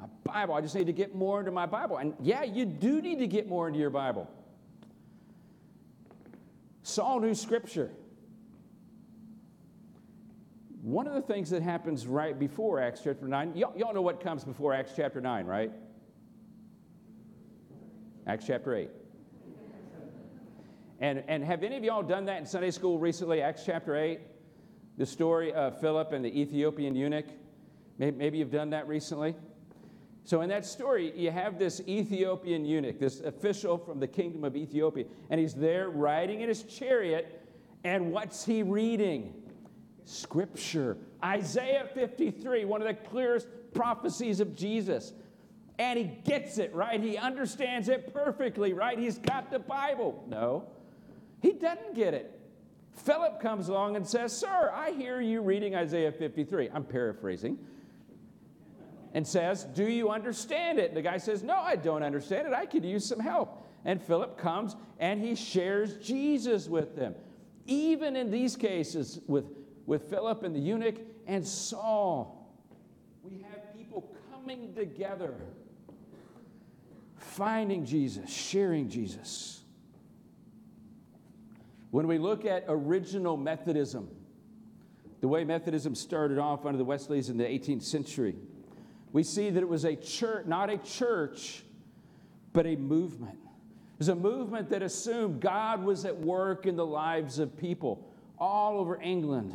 My 0.00 0.06
Bible. 0.24 0.54
I 0.54 0.62
just 0.62 0.74
need 0.74 0.86
to 0.86 0.94
get 0.94 1.14
more 1.14 1.40
into 1.40 1.52
my 1.52 1.66
Bible. 1.66 1.98
And 1.98 2.14
yeah, 2.20 2.42
you 2.42 2.64
do 2.64 3.02
need 3.02 3.18
to 3.18 3.26
get 3.26 3.46
more 3.46 3.68
into 3.68 3.78
your 3.78 3.90
Bible. 3.90 4.28
Saul 6.82 7.20
knew 7.20 7.34
Scripture. 7.34 7.90
One 10.80 11.06
of 11.06 11.14
the 11.14 11.22
things 11.22 11.50
that 11.50 11.62
happens 11.62 12.06
right 12.06 12.38
before 12.38 12.80
Acts 12.80 13.02
chapter 13.04 13.26
9, 13.26 13.56
y'all, 13.56 13.72
y'all 13.76 13.94
know 13.94 14.02
what 14.02 14.22
comes 14.22 14.44
before 14.44 14.72
Acts 14.72 14.92
chapter 14.96 15.20
9, 15.20 15.46
right? 15.46 15.70
Acts 18.26 18.46
chapter 18.46 18.74
8. 18.74 18.90
And, 21.00 21.24
and 21.28 21.44
have 21.44 21.62
any 21.62 21.76
of 21.76 21.84
y'all 21.84 22.02
done 22.02 22.24
that 22.26 22.38
in 22.38 22.46
Sunday 22.46 22.70
school 22.70 22.98
recently? 22.98 23.42
Acts 23.42 23.64
chapter 23.66 23.96
8, 23.96 24.20
the 24.96 25.06
story 25.06 25.52
of 25.52 25.80
Philip 25.80 26.12
and 26.12 26.24
the 26.24 26.40
Ethiopian 26.40 26.94
eunuch. 26.94 27.26
Maybe, 27.98 28.16
maybe 28.16 28.38
you've 28.38 28.50
done 28.50 28.70
that 28.70 28.86
recently. 28.86 29.34
So, 30.26 30.40
in 30.40 30.48
that 30.48 30.64
story, 30.64 31.12
you 31.14 31.30
have 31.30 31.58
this 31.58 31.82
Ethiopian 31.86 32.64
eunuch, 32.64 32.98
this 32.98 33.20
official 33.20 33.76
from 33.76 34.00
the 34.00 34.06
kingdom 34.06 34.42
of 34.42 34.56
Ethiopia, 34.56 35.04
and 35.28 35.38
he's 35.38 35.52
there 35.52 35.90
riding 35.90 36.40
in 36.40 36.48
his 36.48 36.62
chariot, 36.62 37.46
and 37.84 38.10
what's 38.10 38.44
he 38.44 38.62
reading? 38.62 39.34
Scripture. 40.06 40.96
Isaiah 41.22 41.88
53, 41.92 42.64
one 42.64 42.80
of 42.80 42.88
the 42.88 42.94
clearest 42.94 43.48
prophecies 43.74 44.40
of 44.40 44.56
Jesus. 44.56 45.12
And 45.78 45.98
he 45.98 46.04
gets 46.04 46.58
it, 46.58 46.74
right? 46.74 47.00
He 47.00 47.18
understands 47.18 47.88
it 47.88 48.14
perfectly, 48.14 48.72
right? 48.72 48.98
He's 48.98 49.18
got 49.18 49.50
the 49.50 49.58
Bible. 49.58 50.24
No, 50.28 50.68
he 51.44 51.52
doesn't 51.52 51.94
get 51.94 52.14
it. 52.14 52.40
Philip 52.94 53.38
comes 53.38 53.68
along 53.68 53.96
and 53.96 54.08
says, 54.08 54.34
Sir, 54.34 54.72
I 54.74 54.92
hear 54.92 55.20
you 55.20 55.42
reading 55.42 55.74
Isaiah 55.74 56.10
53. 56.10 56.70
I'm 56.72 56.84
paraphrasing. 56.84 57.58
And 59.12 59.26
says, 59.26 59.64
Do 59.64 59.84
you 59.84 60.08
understand 60.08 60.78
it? 60.78 60.88
And 60.88 60.96
the 60.96 61.02
guy 61.02 61.18
says, 61.18 61.42
No, 61.42 61.56
I 61.56 61.76
don't 61.76 62.02
understand 62.02 62.48
it. 62.48 62.54
I 62.54 62.64
could 62.64 62.82
use 62.82 63.04
some 63.04 63.20
help. 63.20 63.68
And 63.84 64.02
Philip 64.02 64.38
comes 64.38 64.74
and 64.98 65.20
he 65.20 65.34
shares 65.34 65.98
Jesus 65.98 66.66
with 66.66 66.96
them. 66.96 67.14
Even 67.66 68.16
in 68.16 68.30
these 68.30 68.56
cases, 68.56 69.20
with 69.26 69.44
with 69.84 70.08
Philip 70.08 70.44
and 70.44 70.56
the 70.56 70.60
eunuch 70.60 70.96
and 71.26 71.46
Saul. 71.46 72.58
We 73.22 73.44
have 73.50 73.76
people 73.76 74.10
coming 74.32 74.74
together, 74.74 75.34
finding 77.18 77.84
Jesus, 77.84 78.32
sharing 78.32 78.88
Jesus. 78.88 79.63
When 81.94 82.08
we 82.08 82.18
look 82.18 82.44
at 82.44 82.64
original 82.66 83.36
Methodism, 83.36 84.08
the 85.20 85.28
way 85.28 85.44
Methodism 85.44 85.94
started 85.94 86.38
off 86.38 86.66
under 86.66 86.76
the 86.76 86.84
Wesleys 86.84 87.28
in 87.28 87.36
the 87.36 87.44
18th 87.44 87.84
century, 87.84 88.34
we 89.12 89.22
see 89.22 89.48
that 89.48 89.60
it 89.60 89.68
was 89.68 89.84
a 89.84 89.94
church, 89.94 90.44
not 90.44 90.70
a 90.70 90.78
church, 90.78 91.62
but 92.52 92.66
a 92.66 92.74
movement. 92.74 93.38
It 93.44 93.98
was 93.98 94.08
a 94.08 94.16
movement 94.16 94.70
that 94.70 94.82
assumed 94.82 95.40
God 95.40 95.84
was 95.84 96.04
at 96.04 96.18
work 96.18 96.66
in 96.66 96.74
the 96.74 96.84
lives 96.84 97.38
of 97.38 97.56
people 97.56 98.12
all 98.40 98.80
over 98.80 99.00
England, 99.00 99.54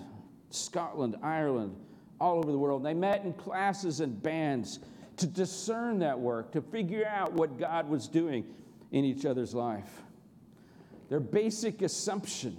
Scotland, 0.49 1.17
Ireland, 1.21 1.75
all 2.21 2.37
over 2.37 2.53
the 2.53 2.57
world. 2.57 2.85
They 2.85 2.93
met 2.93 3.25
in 3.25 3.33
classes 3.33 3.99
and 3.99 4.23
bands 4.23 4.79
to 5.17 5.27
discern 5.27 5.99
that 5.99 6.17
work, 6.17 6.53
to 6.53 6.61
figure 6.61 7.05
out 7.05 7.33
what 7.33 7.59
God 7.59 7.89
was 7.89 8.07
doing 8.07 8.45
in 8.93 9.03
each 9.03 9.25
other's 9.25 9.53
life. 9.53 10.03
Their 11.09 11.19
basic 11.19 11.81
assumption 11.81 12.57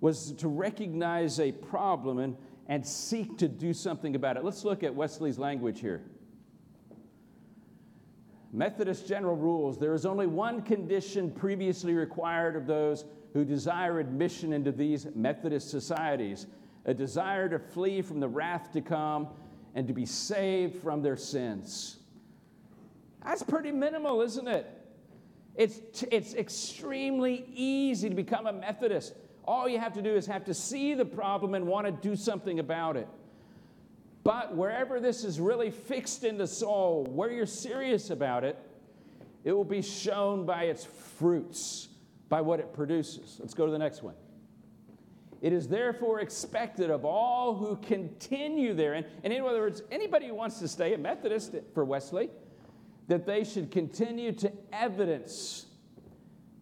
was 0.00 0.32
to 0.32 0.48
recognize 0.48 1.38
a 1.40 1.52
problem 1.52 2.18
and, 2.18 2.36
and 2.66 2.86
seek 2.86 3.38
to 3.38 3.48
do 3.48 3.72
something 3.72 4.16
about 4.16 4.36
it. 4.36 4.44
Let's 4.44 4.64
look 4.64 4.82
at 4.82 4.94
Wesley's 4.94 5.38
language 5.38 5.80
here. 5.80 6.02
Methodist 8.52 9.06
general 9.06 9.36
rules 9.36 9.78
there 9.78 9.92
is 9.92 10.06
only 10.06 10.26
one 10.26 10.62
condition 10.62 11.30
previously 11.30 11.92
required 11.92 12.56
of 12.56 12.66
those 12.66 13.04
who 13.34 13.44
desire 13.44 14.00
admission 14.00 14.52
into 14.54 14.72
these 14.72 15.06
Methodist 15.14 15.70
societies 15.70 16.46
a 16.86 16.94
desire 16.94 17.48
to 17.48 17.58
flee 17.58 18.00
from 18.00 18.20
the 18.20 18.28
wrath 18.28 18.72
to 18.72 18.80
come 18.80 19.28
and 19.74 19.86
to 19.88 19.92
be 19.92 20.06
saved 20.06 20.80
from 20.82 21.02
their 21.02 21.16
sins. 21.16 21.98
That's 23.24 23.42
pretty 23.42 23.72
minimal, 23.72 24.22
isn't 24.22 24.46
it? 24.46 24.75
It's, 25.56 26.04
it's 26.10 26.34
extremely 26.34 27.46
easy 27.54 28.08
to 28.08 28.14
become 28.14 28.46
a 28.46 28.52
Methodist. 28.52 29.14
All 29.44 29.68
you 29.68 29.78
have 29.78 29.94
to 29.94 30.02
do 30.02 30.14
is 30.14 30.26
have 30.26 30.44
to 30.44 30.54
see 30.54 30.94
the 30.94 31.04
problem 31.04 31.54
and 31.54 31.66
want 31.66 31.86
to 31.86 31.92
do 31.92 32.14
something 32.14 32.58
about 32.58 32.96
it. 32.96 33.08
But 34.22 34.56
wherever 34.56 35.00
this 35.00 35.24
is 35.24 35.40
really 35.40 35.70
fixed 35.70 36.24
in 36.24 36.36
the 36.36 36.46
soul, 36.46 37.04
where 37.04 37.30
you're 37.30 37.46
serious 37.46 38.10
about 38.10 38.44
it, 38.44 38.58
it 39.44 39.52
will 39.52 39.64
be 39.64 39.82
shown 39.82 40.44
by 40.44 40.64
its 40.64 40.84
fruits, 40.84 41.88
by 42.28 42.40
what 42.40 42.58
it 42.58 42.74
produces. 42.74 43.36
Let's 43.38 43.54
go 43.54 43.66
to 43.66 43.72
the 43.72 43.78
next 43.78 44.02
one. 44.02 44.14
It 45.40 45.52
is 45.52 45.68
therefore 45.68 46.20
expected 46.20 46.90
of 46.90 47.04
all 47.04 47.54
who 47.54 47.76
continue 47.76 48.74
therein, 48.74 49.04
and 49.22 49.32
in 49.32 49.44
other 49.44 49.60
words, 49.60 49.82
anybody 49.92 50.26
who 50.26 50.34
wants 50.34 50.58
to 50.58 50.66
stay 50.66 50.94
a 50.94 50.98
Methodist 50.98 51.54
for 51.72 51.84
Wesley, 51.84 52.30
that 53.08 53.26
they 53.26 53.44
should 53.44 53.70
continue 53.70 54.32
to 54.32 54.52
evidence 54.72 55.66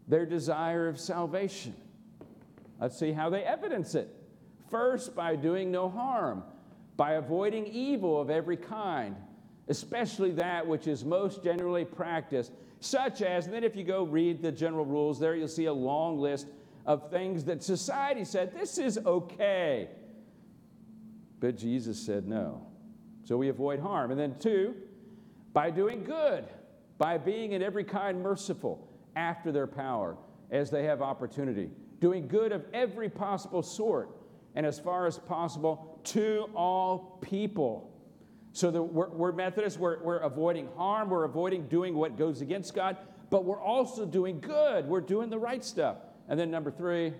their 0.08 0.26
desire 0.26 0.88
of 0.88 1.00
salvation. 1.00 1.74
Let's 2.80 2.98
see 2.98 3.12
how 3.12 3.30
they 3.30 3.42
evidence 3.42 3.94
it. 3.94 4.14
First, 4.70 5.14
by 5.14 5.36
doing 5.36 5.70
no 5.70 5.88
harm, 5.88 6.42
by 6.96 7.12
avoiding 7.12 7.66
evil 7.66 8.20
of 8.20 8.30
every 8.30 8.56
kind, 8.56 9.16
especially 9.68 10.32
that 10.32 10.66
which 10.66 10.86
is 10.86 11.04
most 11.04 11.42
generally 11.42 11.84
practiced, 11.84 12.52
such 12.80 13.22
as, 13.22 13.46
and 13.46 13.54
then 13.54 13.64
if 13.64 13.74
you 13.74 13.84
go 13.84 14.04
read 14.04 14.42
the 14.42 14.52
general 14.52 14.84
rules 14.84 15.18
there, 15.18 15.34
you'll 15.34 15.48
see 15.48 15.64
a 15.66 15.72
long 15.72 16.18
list 16.18 16.48
of 16.84 17.10
things 17.10 17.44
that 17.44 17.62
society 17.62 18.24
said, 18.24 18.52
this 18.52 18.76
is 18.76 18.98
okay. 18.98 19.88
But 21.40 21.56
Jesus 21.56 21.98
said 21.98 22.26
no. 22.26 22.66
So 23.24 23.38
we 23.38 23.48
avoid 23.48 23.80
harm. 23.80 24.10
And 24.10 24.20
then, 24.20 24.34
two, 24.38 24.74
by 25.54 25.70
doing 25.70 26.04
good, 26.04 26.44
by 26.98 27.16
being 27.16 27.52
in 27.52 27.62
every 27.62 27.84
kind 27.84 28.22
merciful 28.22 28.86
after 29.16 29.50
their 29.50 29.68
power 29.68 30.18
as 30.50 30.70
they 30.70 30.82
have 30.82 31.00
opportunity, 31.00 31.70
doing 32.00 32.28
good 32.28 32.52
of 32.52 32.66
every 32.74 33.08
possible 33.08 33.62
sort, 33.62 34.10
and 34.54 34.66
as 34.66 34.78
far 34.78 35.06
as 35.06 35.18
possible 35.18 36.00
to 36.04 36.50
all 36.54 37.18
people. 37.22 37.90
So 38.52 38.70
the, 38.70 38.82
we're, 38.82 39.08
we're 39.08 39.32
Methodists, 39.32 39.78
we're, 39.78 40.02
we're 40.02 40.18
avoiding 40.18 40.68
harm, 40.76 41.08
we're 41.08 41.24
avoiding 41.24 41.66
doing 41.68 41.94
what 41.94 42.18
goes 42.18 42.40
against 42.40 42.74
God, 42.74 42.96
but 43.30 43.44
we're 43.44 43.60
also 43.60 44.04
doing 44.04 44.40
good. 44.40 44.86
We're 44.86 45.00
doing 45.00 45.30
the 45.30 45.38
right 45.38 45.64
stuff. 45.64 45.96
And 46.28 46.38
then 46.38 46.50
number 46.50 46.70
three, 46.70 47.14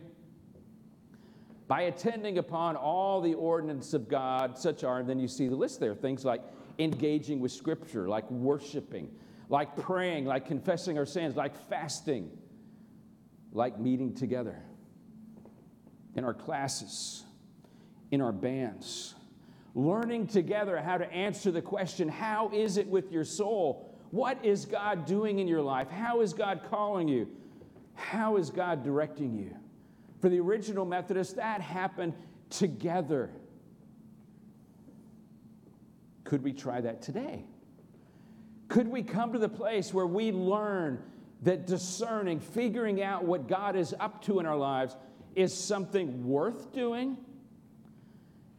by 1.67 1.83
attending 1.83 2.39
upon 2.39 2.77
all 2.77 3.21
the 3.21 3.35
ordinances 3.35 3.95
of 3.95 4.09
God, 4.09 4.59
such 4.59 4.85
are, 4.85 5.01
and 5.01 5.09
then 5.09 5.19
you 5.19 5.29
see 5.29 5.49
the 5.49 5.57
list 5.57 5.81
there, 5.81 5.95
things 5.95 6.25
like 6.25 6.43
engaging 6.79 7.41
with 7.41 7.53
Scripture, 7.53 8.09
like 8.09 8.31
worshiping, 8.31 9.11
like 9.49 9.77
praying, 9.77 10.25
like 10.25 10.47
confessing 10.47 10.99
our 10.99 11.07
sins, 11.07 11.37
like 11.37 11.55
fasting, 11.69 12.31
like 13.53 13.79
meeting 13.79 14.15
together 14.15 14.57
in 16.15 16.25
our 16.25 16.35
classes, 16.35 17.25
in 18.11 18.21
our 18.21 18.33
bands, 18.33 19.15
learning 19.75 20.27
together 20.27 20.81
how 20.81 20.97
to 20.97 21.13
answer 21.13 21.51
the 21.51 21.63
question 21.63 22.09
how 22.09 22.51
is 22.53 22.77
it 22.77 22.87
with 22.87 23.11
your 23.11 23.25
soul? 23.25 23.91
What 24.11 24.45
is 24.45 24.65
God 24.65 25.07
doing 25.07 25.41
in 25.41 25.49
your 25.49 25.63
life? 25.63 25.91
How 25.91 26.21
is 26.21 26.33
God 26.33 26.61
calling 26.71 27.09
you? 27.09 27.29
How 27.95 28.37
is 28.37 28.51
God 28.51 28.85
directing 28.85 29.35
you? 29.37 29.57
For 30.21 30.29
the 30.29 30.39
original 30.39 30.85
Methodists, 30.85 31.35
that 31.35 31.61
happened 31.61 32.15
together. 32.49 33.31
Could 36.25 36.43
we 36.43 36.53
try 36.53 36.81
that 36.81 37.03
today? 37.03 37.45
Could 38.69 38.89
we 38.89 39.03
come 39.03 39.33
to 39.35 39.39
the 39.39 39.49
place 39.49 39.93
where 39.93 40.07
we 40.07 40.33
learn 40.33 41.03
that 41.43 41.67
discerning, 41.67 42.41
figuring 42.41 43.03
out 43.03 43.25
what 43.25 43.47
God 43.47 43.77
is 43.77 43.95
up 44.01 44.23
to 44.25 44.41
in 44.41 44.47
our 44.47 44.57
lives 44.57 44.97
is 45.35 45.53
something 45.53 46.27
worth 46.27 46.73
doing 46.73 47.19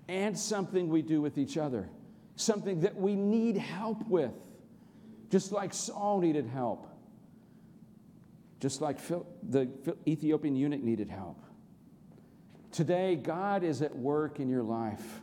and 0.07 0.37
something 0.37 0.89
we 0.89 1.01
do 1.01 1.19
with 1.21 1.39
each 1.39 1.57
other, 1.57 1.89
something 2.35 2.81
that 2.81 2.95
we 2.95 3.15
need 3.15 3.57
help 3.57 4.07
with, 4.07 4.33
just 5.31 5.51
like 5.51 5.73
Saul 5.73 6.19
needed 6.19 6.45
help, 6.45 6.87
just 8.59 8.81
like 8.81 8.99
the 9.07 9.67
Ethiopian 10.07 10.55
eunuch 10.55 10.83
needed 10.83 11.09
help. 11.09 11.41
Today, 12.71 13.15
God 13.15 13.63
is 13.63 13.81
at 13.81 13.95
work 13.95 14.39
in 14.39 14.49
your 14.49 14.63
life. 14.63 15.21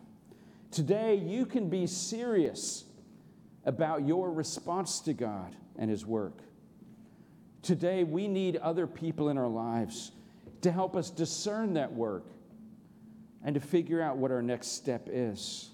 Today, 0.72 1.16
you 1.16 1.44
can 1.44 1.68
be 1.68 1.86
serious 1.86 2.84
about 3.66 4.06
your 4.06 4.32
response 4.32 5.00
to 5.00 5.12
God 5.12 5.54
and 5.78 5.90
His 5.90 6.06
work. 6.06 6.38
Today, 7.60 8.04
we 8.04 8.26
need 8.26 8.56
other 8.56 8.86
people 8.86 9.28
in 9.28 9.36
our 9.36 9.48
lives 9.48 10.12
to 10.62 10.72
help 10.72 10.96
us 10.96 11.10
discern 11.10 11.74
that 11.74 11.92
work 11.92 12.24
and 13.44 13.54
to 13.54 13.60
figure 13.60 14.00
out 14.00 14.16
what 14.16 14.30
our 14.30 14.40
next 14.40 14.68
step 14.68 15.08
is. 15.12 15.68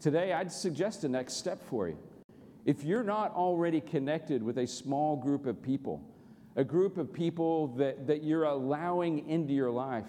Today, 0.00 0.32
I'd 0.32 0.50
suggest 0.50 1.04
a 1.04 1.08
next 1.08 1.34
step 1.34 1.62
for 1.68 1.86
you. 1.86 1.98
If 2.64 2.82
you're 2.82 3.04
not 3.04 3.34
already 3.34 3.82
connected 3.82 4.42
with 4.42 4.56
a 4.56 4.66
small 4.66 5.16
group 5.16 5.44
of 5.44 5.62
people, 5.62 6.02
a 6.56 6.64
group 6.64 6.96
of 6.96 7.12
people 7.12 7.68
that, 7.76 8.06
that 8.06 8.22
you're 8.22 8.44
allowing 8.44 9.28
into 9.28 9.52
your 9.52 9.70
life, 9.70 10.06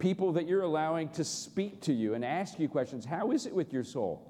people 0.00 0.32
that 0.32 0.48
you're 0.48 0.62
allowing 0.62 1.08
to 1.10 1.22
speak 1.22 1.80
to 1.82 1.92
you 1.92 2.14
and 2.14 2.24
ask 2.24 2.58
you 2.58 2.68
questions. 2.68 3.04
How 3.04 3.30
is 3.30 3.46
it 3.46 3.54
with 3.54 3.72
your 3.72 3.84
soul? 3.84 4.26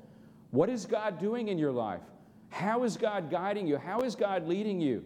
What 0.51 0.69
is 0.69 0.85
God 0.85 1.19
doing 1.19 1.49
in 1.49 1.57
your 1.57 1.73
life? 1.73 2.03
How 2.51 2.83
is 2.83 2.97
God 2.97 3.31
guiding 3.31 3.67
you? 3.67 3.79
How 3.79 4.01
is 4.01 4.15
God 4.15 4.47
leading 4.47 4.81
you? 4.81 5.05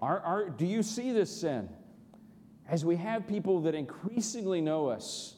Are, 0.00 0.18
are, 0.20 0.48
do 0.48 0.66
you 0.66 0.82
see 0.82 1.12
this 1.12 1.40
sin? 1.40 1.68
As 2.66 2.84
we 2.84 2.96
have 2.96 3.26
people 3.26 3.60
that 3.62 3.74
increasingly 3.74 4.60
know 4.60 4.88
us 4.88 5.36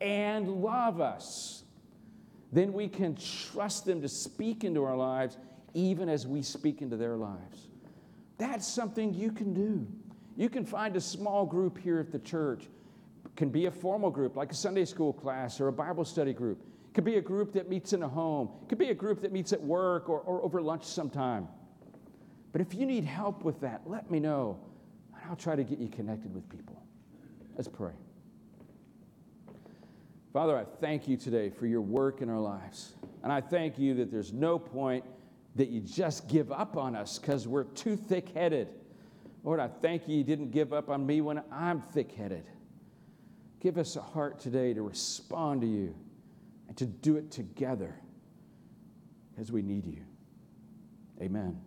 and 0.00 0.48
love 0.48 1.00
us, 1.00 1.64
then 2.52 2.72
we 2.72 2.88
can 2.88 3.16
trust 3.16 3.86
them 3.86 4.02
to 4.02 4.08
speak 4.08 4.64
into 4.64 4.84
our 4.84 4.96
lives 4.96 5.38
even 5.74 6.08
as 6.08 6.26
we 6.26 6.42
speak 6.42 6.82
into 6.82 6.96
their 6.96 7.16
lives. 7.16 7.68
That's 8.38 8.66
something 8.66 9.14
you 9.14 9.32
can 9.32 9.54
do. 9.54 9.86
You 10.36 10.50
can 10.50 10.66
find 10.66 10.96
a 10.96 11.00
small 11.00 11.46
group 11.46 11.78
here 11.78 11.98
at 11.98 12.12
the 12.12 12.18
church. 12.18 12.68
Can 13.36 13.50
be 13.50 13.66
a 13.66 13.70
formal 13.70 14.10
group 14.10 14.34
like 14.34 14.50
a 14.50 14.54
Sunday 14.54 14.84
school 14.84 15.12
class 15.12 15.60
or 15.60 15.68
a 15.68 15.72
Bible 15.72 16.04
study 16.04 16.32
group. 16.32 16.62
It 16.88 16.94
could 16.94 17.04
be 17.04 17.16
a 17.16 17.20
group 17.20 17.52
that 17.52 17.68
meets 17.68 17.92
in 17.92 18.02
a 18.02 18.08
home. 18.08 18.48
It 18.62 18.68
could 18.70 18.78
be 18.78 18.88
a 18.88 18.94
group 18.94 19.20
that 19.20 19.32
meets 19.32 19.52
at 19.52 19.62
work 19.62 20.08
or, 20.08 20.20
or 20.20 20.42
over 20.42 20.62
lunch 20.62 20.84
sometime. 20.84 21.48
But 22.52 22.62
if 22.62 22.74
you 22.74 22.86
need 22.86 23.04
help 23.04 23.44
with 23.44 23.60
that, 23.60 23.82
let 23.84 24.10
me 24.10 24.18
know, 24.18 24.58
and 25.14 25.22
I'll 25.28 25.36
try 25.36 25.54
to 25.54 25.62
get 25.64 25.78
you 25.78 25.88
connected 25.88 26.34
with 26.34 26.48
people. 26.48 26.82
Let's 27.54 27.68
pray. 27.68 27.92
Father, 30.32 30.56
I 30.56 30.64
thank 30.64 31.06
you 31.06 31.18
today 31.18 31.50
for 31.50 31.66
your 31.66 31.82
work 31.82 32.22
in 32.22 32.30
our 32.30 32.40
lives. 32.40 32.94
And 33.22 33.32
I 33.32 33.42
thank 33.42 33.78
you 33.78 33.94
that 33.94 34.10
there's 34.10 34.32
no 34.32 34.58
point 34.58 35.04
that 35.54 35.68
you 35.68 35.80
just 35.80 36.28
give 36.28 36.52
up 36.52 36.76
on 36.76 36.94
us 36.94 37.18
because 37.18 37.48
we're 37.48 37.64
too 37.64 37.96
thick 37.96 38.30
headed. 38.30 38.68
Lord, 39.44 39.60
I 39.60 39.68
thank 39.68 40.08
you 40.08 40.16
you 40.16 40.24
didn't 40.24 40.50
give 40.50 40.72
up 40.72 40.88
on 40.90 41.06
me 41.06 41.20
when 41.20 41.42
I'm 41.50 41.80
thick 41.80 42.12
headed. 42.12 42.44
Give 43.60 43.78
us 43.78 43.96
a 43.96 44.02
heart 44.02 44.38
today 44.38 44.74
to 44.74 44.82
respond 44.82 45.62
to 45.62 45.66
you 45.66 45.94
and 46.68 46.76
to 46.76 46.86
do 46.86 47.16
it 47.16 47.30
together 47.30 47.94
as 49.38 49.50
we 49.50 49.62
need 49.62 49.86
you. 49.86 50.02
Amen. 51.20 51.60